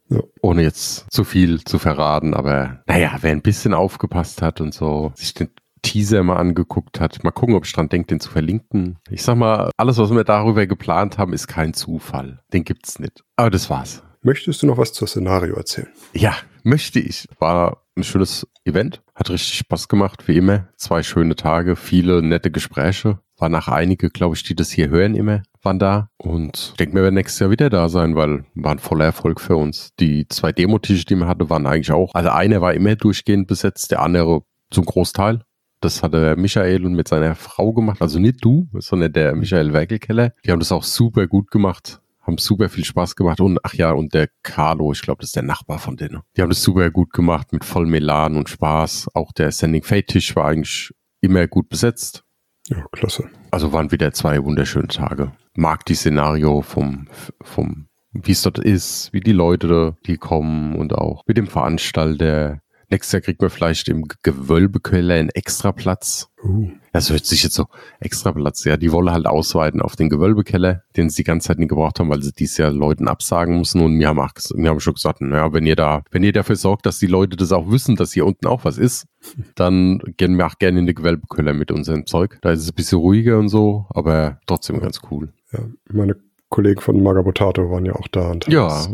Ja. 0.10 0.20
Ohne 0.42 0.62
jetzt 0.62 1.08
zu 1.12 1.24
viel 1.24 1.64
zu 1.64 1.80
verraten, 1.80 2.36
aber 2.36 2.84
naja, 2.86 3.18
wer 3.22 3.32
ein 3.32 3.42
bisschen 3.42 3.74
aufgepasst 3.74 4.44
hat 4.44 4.62
und 4.62 4.72
so, 4.72 5.12
sich 5.16 5.34
den 5.34 5.50
Teaser 5.86 6.24
mal 6.24 6.38
angeguckt 6.38 7.00
hat, 7.00 7.24
mal 7.24 7.32
gucken, 7.32 7.56
ob 7.56 7.66
ich 7.66 7.72
dran 7.72 7.90
denke, 7.90 8.08
den 8.08 8.20
zu 8.20 8.30
verlinken. 8.30 8.98
Ich 9.10 9.24
sag 9.24 9.36
mal, 9.38 9.70
alles, 9.78 9.98
was 9.98 10.10
wir 10.10 10.24
darüber 10.24 10.66
geplant 10.66 11.18
haben, 11.18 11.32
ist 11.32 11.48
kein 11.48 11.74
Zufall. 11.74 12.40
Den 12.52 12.64
gibt's 12.64 13.00
nicht. 13.00 13.24
Aber 13.36 13.52
das 13.52 13.70
war's. 13.70 14.02
Möchtest 14.22 14.64
du 14.64 14.68
noch 14.68 14.80
was 14.80 14.94
zur 14.94 15.08
Szenario 15.08 15.56
erzählen? 15.56 15.90
Ja, 16.14 16.36
möchte 16.64 17.00
ich. 17.00 17.28
War 17.38 17.84
ein 17.96 18.04
schönes 18.04 18.48
Event. 18.66 19.04
Hat 19.14 19.30
richtig 19.30 19.60
Spaß 19.60 19.88
gemacht, 19.88 20.28
wie 20.28 20.38
immer. 20.38 20.70
Zwei 20.76 21.04
schöne 21.04 21.36
Tage, 21.36 21.76
viele 21.76 22.24
nette 22.24 22.50
Gespräche. 22.50 23.20
Waren 23.38 23.52
nach 23.52 23.68
einige, 23.68 24.10
glaube 24.10 24.36
ich, 24.36 24.44
die 24.44 24.56
das 24.56 24.72
hier 24.72 24.90
hören 24.90 25.14
immer, 25.14 25.44
waren 25.62 25.78
da. 25.78 26.10
Und 26.18 26.70
ich 26.72 26.78
denke, 26.78 26.96
wir 26.96 27.04
werden 27.04 27.16
nächstes 27.16 27.40
Jahr 27.40 27.52
wieder 27.52 27.70
da 27.70 27.90
sein, 27.90 28.16
weil 28.16 28.46
war 28.56 28.72
ein 28.72 28.80
voller 28.80 29.06
Erfolg 29.06 29.40
für 29.40 29.58
uns. 29.58 29.90
Die 30.00 30.28
zwei 30.30 30.52
Demotische, 30.52 31.06
die 31.06 31.16
wir 31.16 31.28
hatten, 31.28 31.50
waren 31.50 31.68
eigentlich 31.68 31.92
auch. 31.92 32.16
Also 32.16 32.30
einer 32.30 32.62
war 32.62 32.74
immer 32.74 32.96
durchgehend 32.96 33.48
besetzt, 33.48 33.92
der 33.92 34.02
andere 34.02 34.42
zum 34.72 34.86
Großteil. 34.86 35.42
Das 35.86 36.02
hat 36.02 36.16
der 36.16 36.36
Michael 36.36 36.84
und 36.84 36.96
mit 36.96 37.08
seiner 37.08 37.36
Frau 37.36 37.72
gemacht. 37.72 38.02
Also 38.02 38.18
nicht 38.18 38.44
du, 38.44 38.68
sondern 38.74 39.14
der 39.14 39.36
Michael 39.36 39.72
Werkelkeller. 39.72 40.34
Die 40.44 40.52
haben 40.52 40.58
das 40.58 40.72
auch 40.72 40.82
super 40.82 41.28
gut 41.28 41.52
gemacht. 41.52 42.02
Haben 42.22 42.40
super 42.40 42.70
viel 42.70 42.84
Spaß 42.84 43.16
gemacht. 43.16 43.40
Und 43.40 43.60
ach 43.62 43.76
ja, 43.76 43.92
und 43.92 44.16
der 44.16 44.30
Carlo, 44.42 44.92
ich 44.94 45.04
glaube, 45.04 45.22
das 45.22 45.30
ist 45.30 45.36
der 45.36 45.44
Nachbar 45.44 45.78
von 45.78 45.96
denen. 45.96 46.22
Die 46.36 46.42
haben 46.42 46.50
das 46.50 46.64
super 46.64 46.90
gut 46.90 47.14
gemacht 47.14 47.54
mit 47.54 47.64
voll 47.64 47.86
Melan 47.86 48.36
und 48.36 48.50
Spaß. 48.50 49.10
Auch 49.14 49.32
der 49.32 49.52
Sending 49.52 49.84
Fate 49.84 50.08
Tisch 50.08 50.36
war 50.36 50.48
eigentlich 50.48 50.92
immer 51.22 51.46
gut 51.46 51.70
besetzt. 51.70 52.24
Ja, 52.68 52.84
klasse. 52.92 53.26
Also 53.52 53.72
waren 53.72 53.92
wieder 53.92 54.12
zwei 54.12 54.44
wunderschöne 54.44 54.88
Tage. 54.88 55.34
Mag 55.56 55.86
die 55.86 55.94
Szenario 55.94 56.64
vom, 56.64 57.08
vom, 57.44 57.90
wie 58.12 58.32
es 58.32 58.42
dort 58.42 58.58
ist, 58.58 59.14
wie 59.14 59.20
die 59.20 59.34
Leute, 59.34 59.98
die 60.08 60.18
kommen 60.18 60.74
und 60.74 60.96
auch 60.96 61.22
mit 61.28 61.38
dem 61.38 61.46
Veranstalter. 61.46 62.60
Nächstes 62.90 63.14
Jahr 63.14 63.22
kriegt 63.22 63.42
man 63.42 63.50
vielleicht 63.50 63.88
im 63.90 64.06
Gewölbekeller 64.24 65.16
einen 65.16 65.30
Extraplatz. 65.30 66.30
Uh, 66.44 66.70
Das 66.94 67.10
hört 67.10 67.26
sich 67.26 67.44
jetzt 67.44 67.56
so 67.56 67.66
Extraplatz. 68.00 68.64
Ja, 68.64 68.78
die 68.78 68.92
wollen 68.92 69.12
halt 69.12 69.26
ausweiten 69.26 69.82
auf 69.82 69.96
den 69.96 70.10
Gewölbekeller, 70.10 70.84
den 70.96 71.10
sie 71.10 71.18
die 71.18 71.24
ganze 71.24 71.48
Zeit 71.48 71.60
nicht 71.60 71.70
gebraucht 71.70 72.00
haben, 72.00 72.10
weil 72.10 72.22
sie 72.22 72.32
dieses 72.32 72.58
Jahr 72.58 72.72
Leuten 72.72 73.08
absagen 73.08 73.56
mussten. 73.56 73.82
Und 73.82 74.00
wir 74.00 74.08
haben, 74.08 74.20
auch, 74.20 74.32
wir 74.56 74.70
haben 74.70 74.80
schon 74.80 74.94
gesagt, 74.94 75.22
naja, 75.22 75.52
wenn 75.54 75.66
ihr 75.66 75.76
da, 75.76 76.04
wenn 76.12 76.24
ihr 76.24 76.34
dafür 76.34 76.56
sorgt, 76.56 76.86
dass 76.86 77.00
die 77.00 77.08
Leute 77.08 77.36
das 77.36 77.52
auch 77.52 77.72
wissen, 77.72 77.96
dass 77.96 78.14
hier 78.14 78.26
unten 78.26 78.48
auch 78.48 78.66
was 78.66 78.78
ist, 78.78 79.08
dann 79.56 80.00
gehen 80.18 80.38
wir 80.38 80.46
auch 80.46 80.58
gerne 80.60 80.80
in 80.80 80.86
die 80.86 80.96
Gewölbekeller 80.96 81.54
mit 81.54 81.72
unserem 81.72 82.06
Zeug. 82.06 82.38
Da 82.42 82.52
ist 82.52 82.62
es 82.62 82.70
ein 82.70 82.76
bisschen 82.76 83.00
ruhiger 83.00 83.40
und 83.40 83.50
so, 83.50 83.88
aber 83.90 84.40
trotzdem 84.46 84.80
ganz 84.80 85.02
cool. 85.10 85.30
ja, 85.52 85.60
meine 85.92 86.16
Kollegen 86.50 86.80
von 86.80 87.02
Magabotato 87.02 87.70
waren 87.70 87.86
ja 87.86 87.94
auch 87.94 88.08
da. 88.08 88.30
Und 88.30 88.48
Ja, 88.48 88.86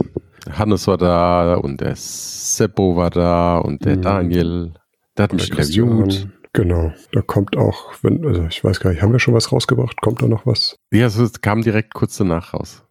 Hannes 0.50 0.88
war 0.88 0.98
da 0.98 1.56
und 1.56 1.82
der 1.82 1.96
Seppo 1.96 2.96
war 2.96 3.10
da 3.10 3.58
und 3.58 3.86
der 3.86 3.98
Mhm. 3.98 4.02
Daniel, 4.02 4.74
der 5.18 5.24
hat 5.24 5.32
und 5.32 5.42
mich 5.42 5.52
interviewt. 5.52 6.28
Genau. 6.54 6.92
Da 7.14 7.22
kommt 7.22 7.56
auch, 7.56 7.94
wenn, 8.02 8.26
also 8.26 8.46
ich 8.48 8.64
weiß 8.64 8.80
gar 8.82 8.90
nicht, 8.90 9.02
haben 9.02 9.14
wir 9.14 9.20
schon 9.20 9.34
was 9.34 9.52
rausgebracht? 9.52 10.02
Kommt 10.02 10.22
da 10.22 10.28
noch 10.28 10.46
was? 10.46 10.76
Ja, 10.92 11.06
es 11.06 11.42
kam 11.42 11.62
direkt 11.62 11.94
kurz 11.94 12.18
danach 12.18 12.54
raus. 12.54 12.84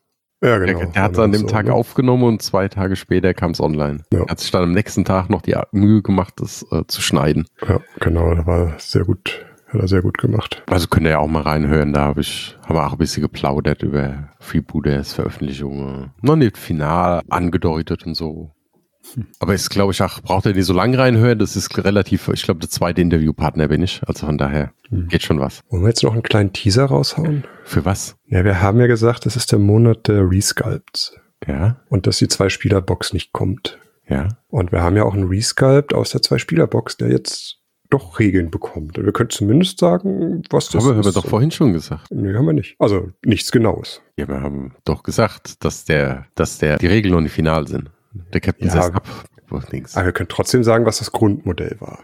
Ja, 0.43 0.57
genau. 0.57 0.87
der 0.87 1.03
hat 1.03 1.13
es 1.13 1.19
an 1.19 1.33
dem 1.33 1.43
so, 1.43 1.47
Tag 1.49 1.67
ne? 1.67 1.75
aufgenommen 1.75 2.23
und 2.23 2.41
zwei 2.41 2.69
Tage 2.69 2.97
später 2.97 3.35
kam 3.35 3.51
es 3.51 3.61
online. 3.61 4.05
Ja. 4.11 4.21
Er 4.21 4.27
hat 4.29 4.41
sich 4.41 4.51
dann 4.51 4.63
am 4.63 4.73
nächsten 4.73 5.05
Tag 5.05 5.29
noch 5.29 5.43
die 5.43 5.55
Mühe 5.73 6.01
gemacht, 6.01 6.35
das 6.39 6.65
äh, 6.71 6.85
zu 6.87 7.03
schneiden. 7.03 7.47
Ja, 7.69 7.81
genau. 8.01 8.35
Da 8.35 8.47
war 8.47 8.73
sehr 8.79 9.05
gut, 9.05 9.45
hat 9.73 9.81
er 9.81 9.89
sehr 9.89 10.03
gut 10.03 10.19
gemacht. 10.19 10.63
Also 10.69 10.89
könnt 10.89 11.07
ihr 11.07 11.11
ja 11.13 11.19
auch 11.19 11.29
mal 11.29 11.43
reinhören. 11.43 11.93
Da 11.93 12.01
habe 12.03 12.21
ich, 12.21 12.57
haben 12.65 12.75
wir 12.77 12.87
auch 12.87 12.93
ein 12.93 12.99
bisschen 12.99 13.23
geplaudert 13.23 13.83
über 13.83 14.29
Freebooters 14.41 15.13
Veröffentlichungen. 15.15 16.11
Noch 16.23 16.37
nicht 16.37 16.59
final 16.59 17.23
angedeutet 17.29 18.07
und 18.07 18.15
so. 18.15 18.51
Aber 19.41 19.55
ist, 19.55 19.71
glaube 19.71 19.93
ich, 19.93 20.03
auch, 20.03 20.21
braucht 20.21 20.45
ihr 20.47 20.55
nicht 20.55 20.67
so 20.67 20.73
lange 20.75 20.99
reinhören. 20.99 21.39
Das 21.39 21.57
ist 21.57 21.77
relativ, 21.85 22.29
ich 22.29 22.43
glaube, 22.43 22.61
der 22.61 22.69
zweite 22.69 23.01
Interviewpartner 23.01 23.69
bin 23.69 23.83
ich. 23.83 24.03
Also 24.07 24.27
von 24.27 24.39
daher 24.39 24.73
Hm. 24.91 25.09
geht 25.09 25.23
schon 25.23 25.41
was. 25.41 25.63
Wollen 25.71 25.83
wir 25.83 25.89
jetzt 25.89 26.03
noch 26.03 26.13
einen 26.13 26.23
kleinen 26.23 26.53
Teaser 26.53 26.85
raushauen? 26.85 27.45
Für 27.65 27.85
was? 27.85 28.17
Ja, 28.27 28.45
wir 28.45 28.61
haben 28.61 28.79
ja 28.81 28.87
gesagt, 28.89 29.25
es 29.27 29.37
ist 29.37 29.53
der 29.53 29.59
Monat 29.59 30.07
der 30.09 30.29
Resculpts. 30.31 31.17
Ja, 31.47 31.81
Und 31.89 32.07
dass 32.07 32.19
die 32.19 32.29
Zwei-Spieler-Box 32.29 33.13
nicht 33.15 33.33
kommt. 33.33 33.79
ja. 34.07 34.29
Und 34.49 34.73
wir 34.73 34.83
haben 34.83 34.97
ja 34.97 35.05
auch 35.05 35.15
einen 35.15 35.29
Resculpt 35.29 35.95
aus 35.95 36.11
der 36.11 36.21
Zwei-Spieler-Box, 36.23 36.97
der 36.99 37.11
jetzt 37.11 37.60
doch 37.91 38.19
Regeln 38.19 38.51
bekommt. 38.51 38.97
Wir 38.97 39.13
können 39.13 39.31
zumindest 39.31 39.79
sagen, 39.79 40.43
was 40.51 40.69
das 40.69 40.85
Aber 40.85 40.95
haben 40.95 41.03
wir 41.05 41.09
ist. 41.09 41.17
doch 41.17 41.27
vorhin 41.27 41.51
schon 41.51 41.73
gesagt. 41.73 42.07
Nee, 42.11 42.35
haben 42.35 42.47
wir 42.47 42.53
nicht. 42.53 42.77
Also 42.79 43.11
nichts 43.25 43.51
Genaues. 43.53 44.01
Ja, 44.17 44.29
wir 44.29 44.41
haben 44.41 44.75
doch 44.85 45.03
gesagt, 45.03 45.65
dass 45.65 45.85
der, 45.85 46.27
dass 46.35 46.59
der, 46.59 46.79
die 46.79 46.87
Regeln 46.87 47.15
noch 47.15 47.21
nicht 47.21 47.33
final 47.33 47.67
sind. 47.69 47.91
Der 48.33 48.41
Captain 48.41 48.69
Ja. 48.69 48.83
setzt 48.83 48.95
ab. 48.95 49.07
Links. 49.73 49.97
Aber 49.97 50.07
wir 50.07 50.13
können 50.13 50.29
trotzdem 50.29 50.63
sagen, 50.63 50.87
was 50.87 50.99
das 50.99 51.11
Grundmodell 51.11 51.77
war. 51.81 51.99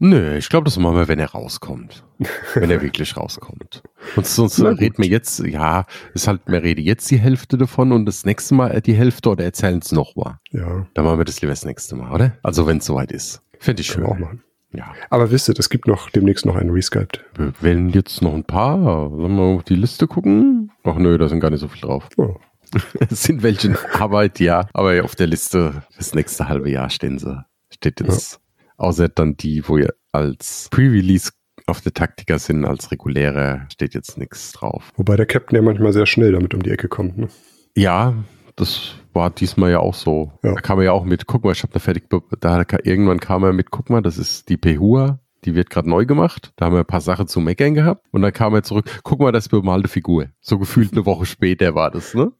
Nö, 0.00 0.36
ich 0.36 0.48
glaube, 0.48 0.64
das 0.64 0.78
machen 0.78 0.96
wir, 0.96 1.08
wenn 1.08 1.18
er 1.18 1.30
rauskommt. 1.32 2.04
wenn 2.54 2.70
er 2.70 2.80
wirklich 2.80 3.16
rauskommt. 3.16 3.82
Und 4.16 4.26
sonst 4.26 4.58
reden 4.62 4.94
wir 4.98 5.08
jetzt, 5.08 5.40
ja, 5.40 5.84
ist 6.14 6.28
halt, 6.28 6.40
wir 6.46 6.62
reden 6.62 6.80
jetzt 6.82 7.10
die 7.10 7.18
Hälfte 7.18 7.58
davon 7.58 7.90
und 7.92 8.06
das 8.06 8.24
nächste 8.24 8.54
Mal 8.54 8.80
die 8.80 8.94
Hälfte 8.94 9.28
oder 9.30 9.44
erzählen 9.44 9.80
es 9.80 9.90
nochmal. 9.92 10.38
Ja, 10.52 10.86
Dann 10.94 11.04
machen 11.04 11.18
wir 11.18 11.24
das 11.24 11.40
lieber 11.42 11.52
das 11.52 11.64
nächste 11.64 11.96
Mal, 11.96 12.12
oder? 12.12 12.36
Also 12.42 12.66
wenn 12.66 12.78
es 12.78 12.86
soweit 12.86 13.10
ist. 13.12 13.42
Finde 13.58 13.80
ich 13.82 13.88
schön. 13.88 14.04
auch 14.04 14.16
machen. 14.16 14.42
Ja. 14.72 14.92
Aber 15.10 15.30
wisst 15.30 15.48
ihr, 15.48 15.54
es 15.58 15.70
gibt 15.70 15.86
noch 15.86 16.10
demnächst 16.10 16.44
noch 16.44 16.56
einen 16.56 16.70
Resculpt. 16.70 17.24
Wir 17.36 17.52
wählen 17.60 17.88
jetzt 17.90 18.20
noch 18.22 18.34
ein 18.34 18.44
paar. 18.44 19.08
Sollen 19.08 19.20
wir 19.22 19.28
mal 19.28 19.54
auf 19.56 19.64
die 19.64 19.74
Liste 19.74 20.06
gucken? 20.06 20.70
Ach 20.84 20.96
nö, 20.96 21.16
da 21.16 21.28
sind 21.28 21.40
gar 21.40 21.50
nicht 21.50 21.60
so 21.60 21.68
viel 21.68 21.80
drauf. 21.80 22.08
Oh, 22.16 22.36
Es 23.10 23.22
sind 23.22 23.42
welche 23.42 23.68
in 23.68 23.76
Arbeit, 23.94 24.40
ja. 24.40 24.68
Aber 24.74 25.02
auf 25.04 25.16
der 25.16 25.26
Liste 25.26 25.82
das 25.96 26.14
nächste 26.14 26.48
halbe 26.48 26.70
Jahr 26.70 26.90
stehen 26.90 27.18
sie. 27.18 27.44
Steht 27.72 28.00
jetzt, 28.00 28.40
außer 28.76 29.08
dann 29.08 29.36
die, 29.36 29.66
wo 29.68 29.78
ihr 29.78 29.94
als 30.12 30.68
Pre-Release 30.70 31.32
auf 31.66 31.80
der 31.80 31.92
Taktiker 31.92 32.38
sind, 32.38 32.64
als 32.64 32.90
reguläre, 32.90 33.66
steht 33.72 33.94
jetzt 33.94 34.16
nichts 34.18 34.52
drauf. 34.52 34.90
wobei 34.96 35.16
der 35.16 35.26
Captain 35.26 35.56
ja 35.56 35.62
manchmal 35.62 35.92
sehr 35.92 36.06
schnell 36.06 36.32
damit 36.32 36.54
um 36.54 36.62
die 36.62 36.70
Ecke 36.70 36.88
kommt. 36.88 37.18
Ne? 37.18 37.28
Ja, 37.76 38.14
das 38.56 38.94
war 39.18 39.30
diesmal 39.30 39.70
ja 39.70 39.80
auch 39.80 39.94
so. 39.94 40.32
Ja. 40.42 40.54
Da 40.54 40.60
kam 40.60 40.78
er 40.78 40.86
ja 40.86 40.92
auch 40.92 41.04
mit, 41.04 41.26
guck 41.26 41.44
mal, 41.44 41.52
ich 41.52 41.62
habe 41.62 41.74
eine 41.74 41.80
fertig, 41.80 42.04
da 42.40 42.64
ka- 42.64 42.78
irgendwann 42.84 43.20
kam 43.20 43.44
er 43.44 43.52
mit, 43.52 43.70
guck 43.70 43.90
mal, 43.90 44.00
das 44.00 44.16
ist 44.16 44.48
die 44.48 44.56
Pehua, 44.56 45.18
die 45.44 45.54
wird 45.54 45.68
gerade 45.70 45.90
neu 45.90 46.06
gemacht. 46.06 46.52
Da 46.56 46.64
haben 46.66 46.72
wir 46.72 46.80
ein 46.80 46.86
paar 46.86 47.00
Sachen 47.02 47.26
zu 47.28 47.40
meckern 47.40 47.74
gehabt. 47.74 48.06
Und 48.10 48.22
dann 48.22 48.32
kam 48.32 48.54
er 48.54 48.62
zurück, 48.62 48.86
guck 49.04 49.20
mal, 49.20 49.30
das 49.32 49.44
ist 49.44 49.48
bemalte 49.50 49.88
Figur. 49.88 50.26
So 50.40 50.58
gefühlt 50.58 50.92
eine 50.92 51.04
Woche 51.04 51.26
später 51.26 51.74
war 51.74 51.90
das, 51.90 52.14
ne? 52.14 52.32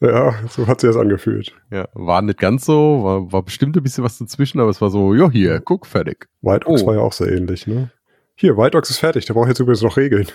Ja, 0.00 0.34
so 0.50 0.66
hat 0.66 0.82
sich 0.82 0.88
das 0.90 0.96
angefühlt. 0.98 1.54
Ja, 1.70 1.88
war 1.94 2.20
nicht 2.20 2.38
ganz 2.38 2.66
so, 2.66 3.00
war, 3.02 3.32
war 3.32 3.42
bestimmt 3.42 3.76
ein 3.78 3.82
bisschen 3.82 4.04
was 4.04 4.18
dazwischen, 4.18 4.60
aber 4.60 4.68
es 4.68 4.82
war 4.82 4.90
so, 4.90 5.14
ja, 5.14 5.30
hier, 5.30 5.60
guck, 5.60 5.86
fertig. 5.86 6.28
White 6.42 6.66
Ox 6.66 6.82
Oh. 6.82 6.86
war 6.88 6.94
ja 6.96 7.00
auch 7.00 7.14
sehr 7.14 7.32
ähnlich. 7.32 7.66
Ne? 7.66 7.90
Hier, 8.34 8.58
White 8.58 8.76
Ox 8.76 8.90
ist 8.90 8.98
fertig. 8.98 9.24
Der 9.24 9.32
braucht 9.32 9.48
jetzt 9.48 9.58
übrigens 9.60 9.80
noch 9.82 9.96
Regeln. 9.96 10.26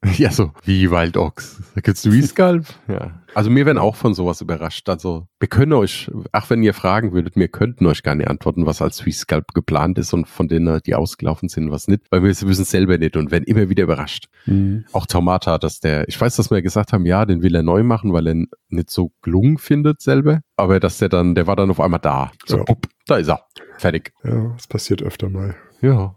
Ja, 0.16 0.30
so, 0.30 0.52
wie 0.64 0.90
Wild 0.92 1.16
Ox. 1.16 1.60
Da 1.74 1.80
gibt's 1.80 2.06
Resculp. 2.06 2.64
ja. 2.88 3.20
Also 3.34 3.54
wir 3.54 3.66
werden 3.66 3.78
auch 3.78 3.96
von 3.96 4.14
sowas 4.14 4.40
überrascht. 4.40 4.88
Also 4.88 5.26
wir 5.40 5.48
können 5.48 5.72
euch, 5.72 6.08
ach 6.32 6.48
wenn 6.50 6.62
ihr 6.62 6.72
fragen 6.72 7.12
würdet, 7.12 7.34
wir 7.36 7.48
könnten 7.48 7.84
euch 7.86 8.02
gar 8.04 8.14
nicht 8.14 8.28
antworten, 8.28 8.64
was 8.64 8.80
als 8.80 9.04
Resculp 9.06 9.54
geplant 9.54 9.98
ist 9.98 10.12
und 10.14 10.28
von 10.28 10.46
denen, 10.48 10.80
die 10.86 10.94
ausgelaufen 10.94 11.48
sind, 11.48 11.70
was 11.72 11.88
nicht, 11.88 12.02
weil 12.10 12.22
wir 12.22 12.28
wissen 12.30 12.64
selber 12.64 12.96
nicht 12.98 13.16
und 13.16 13.30
werden 13.32 13.44
immer 13.44 13.68
wieder 13.68 13.82
überrascht. 13.84 14.26
Auch 14.92 15.06
Taumata, 15.06 15.58
dass 15.58 15.80
der, 15.80 16.08
ich 16.08 16.20
weiß, 16.20 16.36
dass 16.36 16.50
wir 16.50 16.62
gesagt 16.62 16.92
haben, 16.92 17.04
ja, 17.04 17.26
den 17.26 17.42
will 17.42 17.54
er 17.54 17.62
neu 17.64 17.82
machen, 17.82 18.12
weil 18.12 18.28
er 18.28 18.34
nicht 18.68 18.90
so 18.90 19.10
gelungen 19.22 19.58
findet 19.58 20.00
selber, 20.00 20.40
aber 20.56 20.78
dass 20.80 20.98
der 20.98 21.08
dann, 21.08 21.34
der 21.34 21.46
war 21.48 21.56
dann 21.56 21.70
auf 21.70 21.80
einmal 21.80 22.00
da. 22.00 22.30
So, 22.46 22.58
Ja. 22.58 22.62
bupp, 22.64 22.86
da 23.06 23.16
ist 23.16 23.28
er. 23.28 23.42
Fertig. 23.78 24.12
Ja, 24.24 24.52
das 24.56 24.66
passiert 24.68 25.02
öfter 25.02 25.28
mal. 25.28 25.54
Ja. 25.80 26.16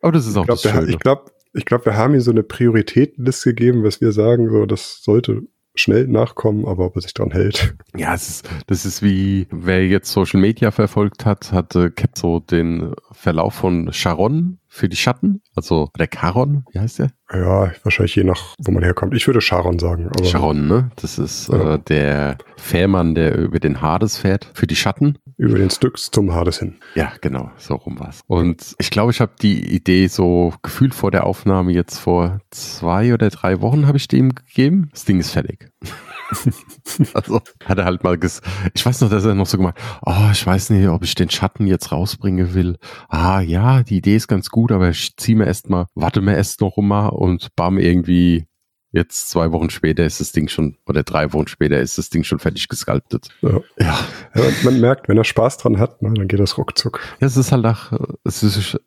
Aber 0.00 0.12
das 0.12 0.26
ist 0.26 0.36
auch 0.36 0.42
Ich 0.42 0.46
glaube, 0.46 0.60
das 0.62 0.72
Schöne. 0.72 0.90
ich 0.92 0.98
glaube, 0.98 1.30
ich 1.58 1.64
glaub, 1.64 1.84
wir 1.84 1.96
haben 1.96 2.14
ihm 2.14 2.20
so 2.20 2.30
eine 2.30 2.42
Prioritätenliste 2.42 3.50
gegeben, 3.54 3.84
was 3.84 4.00
wir 4.00 4.12
sagen, 4.12 4.48
so, 4.50 4.66
das 4.66 5.02
sollte 5.02 5.42
schnell 5.74 6.08
nachkommen, 6.08 6.66
aber 6.66 6.86
ob 6.86 6.96
er 6.96 7.02
sich 7.02 7.14
dran 7.14 7.30
hält. 7.30 7.74
Ja, 7.96 8.14
es 8.14 8.28
ist, 8.28 8.48
das 8.66 8.84
ist 8.84 9.02
wie, 9.02 9.46
wer 9.50 9.86
jetzt 9.86 10.10
Social 10.10 10.40
Media 10.40 10.70
verfolgt 10.70 11.24
hat, 11.24 11.52
hatte 11.52 11.90
Cap 11.90 12.16
so 12.16 12.40
den 12.40 12.94
Verlauf 13.12 13.54
von 13.54 13.92
Sharon 13.92 14.58
für 14.68 14.88
die 14.88 14.96
Schatten, 14.96 15.40
also 15.54 15.90
der 15.98 16.08
Charon, 16.14 16.64
wie 16.72 16.78
heißt 16.78 16.98
der? 16.98 17.10
Ja, 17.32 17.70
wahrscheinlich 17.82 18.14
je 18.16 18.24
nach, 18.24 18.54
wo 18.58 18.70
man 18.70 18.82
herkommt. 18.82 19.14
Ich 19.14 19.26
würde 19.26 19.40
Sharon 19.40 19.78
sagen. 19.78 20.08
Aber 20.08 20.24
Sharon, 20.24 20.66
ne? 20.66 20.90
Das 20.96 21.18
ist 21.18 21.48
Ja. 21.48 21.74
äh, 21.74 21.78
der 21.78 22.38
Fährmann, 22.56 23.14
der 23.14 23.36
über 23.36 23.60
den 23.60 23.80
Hades 23.82 24.16
fährt 24.18 24.50
für 24.54 24.66
die 24.66 24.76
Schatten. 24.76 25.18
Über 25.36 25.58
den 25.58 25.70
Styx 25.70 26.10
zum 26.10 26.34
Hades 26.34 26.58
hin. 26.58 26.76
Ja, 26.94 27.12
genau, 27.20 27.50
so 27.58 27.74
rum 27.74 27.98
war's. 28.00 28.20
Und 28.26 28.74
ich 28.78 28.90
glaube, 28.90 29.12
ich 29.12 29.20
habe 29.20 29.32
die 29.40 29.74
Idee 29.74 30.06
so 30.08 30.52
gefühlt 30.62 30.94
vor 30.94 31.10
der 31.10 31.24
Aufnahme 31.26 31.72
jetzt 31.72 31.98
vor 31.98 32.40
zwei 32.50 33.12
oder 33.14 33.28
drei 33.30 33.60
Wochen 33.60 33.86
habe 33.86 33.98
ich 33.98 34.08
die 34.08 34.16
ihm 34.18 34.34
gegeben. 34.34 34.88
Das 34.92 35.04
Ding 35.04 35.20
ist 35.20 35.30
fertig. 35.30 35.70
also 37.14 37.40
hat 37.64 37.78
er 37.78 37.84
halt 37.84 38.04
mal 38.04 38.18
ges 38.18 38.40
ich 38.74 38.84
weiß 38.84 39.00
noch, 39.00 39.10
dass 39.10 39.24
er 39.24 39.34
noch 39.34 39.46
so 39.46 39.56
gemacht, 39.56 39.76
oh, 40.04 40.28
ich 40.32 40.46
weiß 40.46 40.70
nicht, 40.70 40.88
ob 40.88 41.02
ich 41.04 41.14
den 41.14 41.30
Schatten 41.30 41.66
jetzt 41.66 41.92
rausbringen 41.92 42.54
will. 42.54 42.76
Ah, 43.08 43.40
ja, 43.40 43.82
die 43.82 43.98
Idee 43.98 44.16
ist 44.16 44.28
ganz 44.28 44.50
gut, 44.50 44.57
aber 44.66 44.90
ich 44.90 45.16
zieh 45.16 45.34
mir 45.34 45.46
erst 45.46 45.70
mal, 45.70 45.86
warte 45.94 46.20
mir 46.20 46.36
erst 46.36 46.60
noch 46.60 46.76
mal 46.76 47.08
und 47.08 47.54
bam, 47.56 47.78
irgendwie 47.78 48.46
jetzt 48.92 49.30
zwei 49.30 49.52
Wochen 49.52 49.70
später 49.70 50.04
ist 50.04 50.20
das 50.20 50.32
Ding 50.32 50.48
schon, 50.48 50.76
oder 50.86 51.02
drei 51.02 51.32
Wochen 51.32 51.46
später 51.46 51.78
ist 51.78 51.98
das 51.98 52.10
Ding 52.10 52.24
schon 52.24 52.38
fertig 52.38 52.68
gesculptet. 52.68 53.28
Ja. 53.42 53.60
Ja, 53.78 53.98
Ja, 54.34 54.42
man 54.64 54.80
merkt, 54.80 55.08
wenn 55.08 55.18
er 55.18 55.24
Spaß 55.24 55.58
dran 55.58 55.78
hat, 55.78 55.96
dann 56.00 56.28
geht 56.28 56.40
das 56.40 56.56
ruckzuck. 56.58 57.00
Ja, 57.20 57.26
es 57.26 57.36
ist 57.36 57.52
halt 57.52 57.66
auch, 57.66 57.92
es 58.24 58.42
ist, 58.42 58.78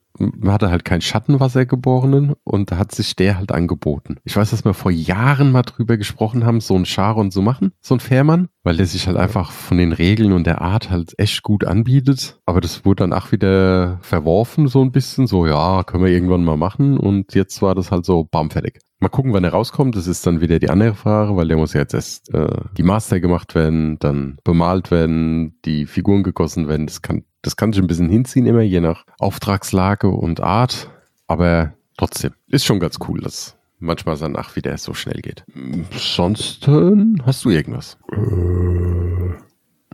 hatte 0.46 0.72
halt 0.72 0.86
keinen 0.86 1.02
Schattenwassergeborenen 1.02 2.34
und 2.44 2.72
da 2.72 2.78
hat 2.78 2.92
sich 2.94 3.16
der 3.16 3.38
halt 3.38 3.52
angeboten. 3.52 4.18
Ich 4.24 4.36
weiß, 4.36 4.52
dass 4.52 4.66
wir 4.66 4.74
vor 4.74 4.92
Jahren 4.92 5.52
mal 5.52 5.64
drüber 5.64 5.98
gesprochen 5.98 6.46
haben, 6.46 6.62
so 6.62 6.76
einen 6.76 6.86
Charon 6.86 7.32
zu 7.32 7.42
machen, 7.42 7.72
so 7.82 7.96
ein 7.96 8.00
Fährmann, 8.00 8.50
weil 8.64 8.78
der 8.78 8.86
sich 8.86 9.08
halt 9.08 9.18
einfach 9.18 9.52
von 9.52 9.78
den 9.78 9.94
Regeln 9.94 10.34
und 10.34 10.46
der 10.46 10.62
Art 10.62 10.90
halt 10.90 11.14
echt 11.18 11.44
gut 11.44 11.66
anbietet. 11.66 12.40
Aber 12.46 12.62
das 12.62 12.86
wurde 12.86 13.04
dann 13.04 13.14
auch 13.14 13.32
wieder 13.32 14.00
verworfen, 14.02 14.68
so 14.68 14.82
ein 14.82 14.92
bisschen, 14.92 15.28
so, 15.28 15.46
ja, 15.46 15.84
können 15.84 16.04
wir 16.04 16.12
irgendwann 16.12 16.44
mal 16.44 16.58
machen 16.58 16.98
und 16.98 17.34
jetzt 17.34 17.62
war 17.62 17.76
das 17.76 17.92
halt 17.92 18.06
so, 18.06 18.24
bam, 18.24 18.52
fertig. 18.52 18.80
Mal 19.02 19.10
gucken, 19.10 19.34
wann 19.34 19.44
er 19.44 19.50
rauskommt. 19.50 19.96
Das 19.96 20.06
ist 20.06 20.28
dann 20.28 20.42
wieder 20.42 20.60
die 20.60 20.70
andere 20.70 20.94
Frage, 20.94 21.36
weil 21.36 21.48
der 21.48 21.58
muss 21.58 21.74
ja 21.74 21.82
jetzt 21.82 21.96
erst 21.96 22.32
äh, 22.36 22.62
die 22.78 22.84
Master 22.84 23.20
gemacht 23.20 23.56
werden, 23.56 23.98
dann 23.98 24.38
bemalt 24.44 24.92
werden, 24.92 25.60
die 25.66 25.88
Figuren 25.88 26.22
gegossen 26.22 26.68
werden. 26.68 26.86
Das 26.86 27.02
kann, 27.02 27.24
das 27.42 27.56
kann 27.56 27.74
sich 27.74 27.82
ein 27.82 27.88
bisschen 27.88 28.10
hinziehen 28.10 28.46
immer, 28.46 28.62
je 28.62 28.80
nach 28.80 29.06
Auftragslage 29.20 30.08
und 30.08 30.42
Art. 30.42 30.90
Aber 31.28 31.74
trotzdem, 31.98 32.32
ist 32.48 32.66
schon 32.66 32.80
ganz 32.80 32.98
cool, 33.08 33.22
dass 33.22 33.58
manchmal 33.80 34.18
danach 34.18 34.56
wieder 34.56 34.78
so 34.78 34.94
schnell 34.94 35.22
geht. 35.22 35.44
Sonst 35.92 36.68
hast 36.68 37.46
du 37.46 37.50
irgendwas? 37.50 37.98
Äh, 38.12 38.18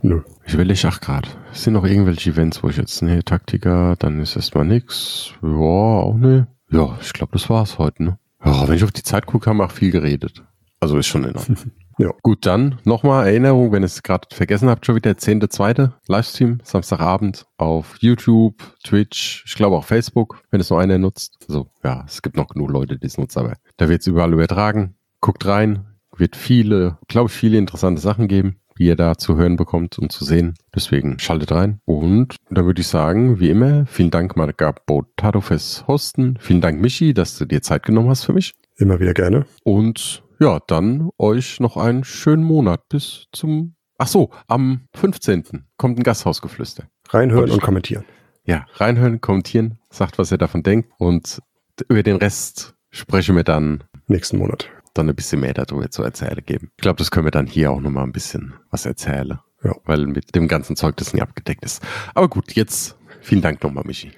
nö. 0.02 0.22
Ich 0.46 0.54
überlege 0.54 0.88
auch 0.88 1.00
gerade. 1.00 1.28
Sind 1.52 1.74
noch 1.74 1.84
irgendwelche 1.84 2.30
Events, 2.30 2.62
wo 2.62 2.68
ich 2.68 2.76
jetzt, 2.76 3.02
nee, 3.02 3.22
Taktika, 3.22 3.96
dann 3.98 4.20
ist 4.20 4.36
erstmal 4.36 4.64
nix. 4.64 5.32
Ja, 5.42 5.48
auch 5.48 6.16
ne. 6.16 6.48
Ja, 6.70 6.98
ich 7.00 7.12
glaube, 7.12 7.32
das 7.32 7.48
war's 7.48 7.78
heute, 7.78 8.02
ne? 8.02 8.18
Ja, 8.44 8.68
wenn 8.68 8.76
ich 8.76 8.84
auf 8.84 8.92
die 8.92 9.02
Zeit 9.02 9.26
gucke, 9.26 9.48
haben 9.48 9.56
wir 9.56 9.64
auch 9.64 9.72
viel 9.72 9.90
geredet. 9.90 10.44
Also 10.80 10.98
ist 10.98 11.06
schon 11.06 11.24
Ordnung. 11.24 11.56
Ja. 11.98 12.12
Gut, 12.22 12.46
dann 12.46 12.78
nochmal 12.84 13.26
Erinnerung, 13.26 13.72
wenn 13.72 13.82
ihr 13.82 13.86
es 13.86 14.02
gerade 14.02 14.28
vergessen 14.32 14.68
habt, 14.68 14.86
schon 14.86 14.94
wieder 14.94 15.10
10.2. 15.10 15.90
Livestream, 16.06 16.60
Samstagabend 16.62 17.46
auf 17.56 17.96
YouTube, 17.98 18.54
Twitch, 18.84 19.44
ich 19.46 19.56
glaube 19.56 19.76
auch 19.76 19.84
Facebook, 19.84 20.40
wenn 20.50 20.60
es 20.60 20.70
nur 20.70 20.80
einer 20.80 20.98
nutzt. 20.98 21.44
Also 21.48 21.70
ja, 21.82 22.04
es 22.06 22.22
gibt 22.22 22.36
noch 22.36 22.48
genug 22.48 22.70
Leute, 22.70 22.98
die 22.98 23.06
es 23.06 23.18
nutzen, 23.18 23.40
aber 23.40 23.56
da 23.76 23.88
wird 23.88 24.02
es 24.02 24.06
überall 24.06 24.32
übertragen. 24.32 24.94
Guckt 25.20 25.44
rein, 25.46 25.86
wird 26.16 26.36
viele, 26.36 26.98
glaube 27.08 27.28
ich, 27.28 27.34
viele 27.34 27.58
interessante 27.58 28.00
Sachen 28.00 28.28
geben, 28.28 28.60
die 28.78 28.84
ihr 28.84 28.96
da 28.96 29.16
zu 29.16 29.36
hören 29.36 29.56
bekommt 29.56 29.98
und 29.98 30.12
zu 30.12 30.24
sehen. 30.24 30.54
Deswegen 30.74 31.18
schaltet 31.18 31.50
rein. 31.50 31.80
Und 31.84 32.36
da 32.48 32.64
würde 32.64 32.80
ich 32.80 32.86
sagen, 32.86 33.40
wie 33.40 33.50
immer, 33.50 33.86
vielen 33.86 34.10
Dank 34.10 34.36
Marga 34.36 34.72
Botato 34.86 35.40
fürs 35.40 35.84
Hosten. 35.88 36.38
Vielen 36.40 36.60
Dank 36.60 36.80
Michi, 36.80 37.12
dass 37.12 37.36
du 37.36 37.44
dir 37.44 37.60
Zeit 37.60 37.82
genommen 37.82 38.08
hast 38.08 38.24
für 38.24 38.32
mich. 38.32 38.54
Immer 38.78 39.00
wieder 39.00 39.12
gerne. 39.14 39.44
Und 39.64 40.22
ja, 40.40 40.60
dann 40.66 41.10
euch 41.18 41.58
noch 41.60 41.76
einen 41.76 42.04
schönen 42.04 42.44
Monat 42.44 42.88
bis 42.88 43.26
zum. 43.32 43.74
Ach 43.98 44.06
so, 44.06 44.30
am 44.46 44.82
15. 44.94 45.66
kommt 45.76 45.98
ein 45.98 46.04
Gasthausgeflüster. 46.04 46.84
Reinhören 47.08 47.50
und 47.50 47.60
kommentieren. 47.60 48.04
Ja, 48.44 48.66
reinhören, 48.74 49.20
kommentieren, 49.20 49.78
sagt, 49.90 50.18
was 50.18 50.30
ihr 50.30 50.38
davon 50.38 50.62
denkt. 50.62 50.90
Und 50.98 51.42
über 51.88 52.02
den 52.04 52.16
Rest 52.16 52.74
sprechen 52.90 53.34
wir 53.36 53.44
dann 53.44 53.84
Nächsten 54.06 54.38
Monat. 54.38 54.70
dann 54.94 55.08
ein 55.08 55.16
bisschen 55.16 55.40
mehr 55.40 55.54
darüber 55.54 55.90
zu 55.90 56.02
erzählen 56.02 56.42
geben. 56.46 56.70
Ich 56.76 56.82
glaube, 56.82 56.98
das 56.98 57.10
können 57.10 57.26
wir 57.26 57.30
dann 57.32 57.46
hier 57.46 57.72
auch 57.72 57.80
nochmal 57.80 58.04
ein 58.04 58.12
bisschen 58.12 58.54
was 58.70 58.86
erzählen. 58.86 59.38
Ja. 59.64 59.74
Weil 59.84 60.06
mit 60.06 60.34
dem 60.36 60.46
ganzen 60.46 60.76
Zeug 60.76 60.96
das 60.96 61.12
nicht 61.12 61.22
abgedeckt 61.22 61.64
ist. 61.64 61.82
Aber 62.14 62.28
gut, 62.28 62.52
jetzt 62.52 62.96
vielen 63.20 63.42
Dank 63.42 63.62
nochmal, 63.62 63.82
Michi. 63.84 64.12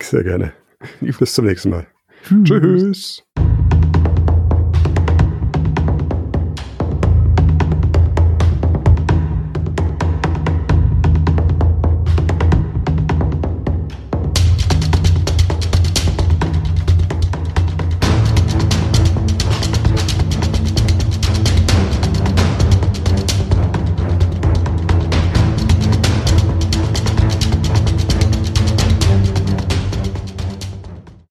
Sehr 0.00 0.24
gerne. 0.24 0.52
Bis 1.00 1.32
zum 1.32 1.46
nächsten 1.46 1.70
Mal. 1.70 1.86
Tschüss. 2.42 3.22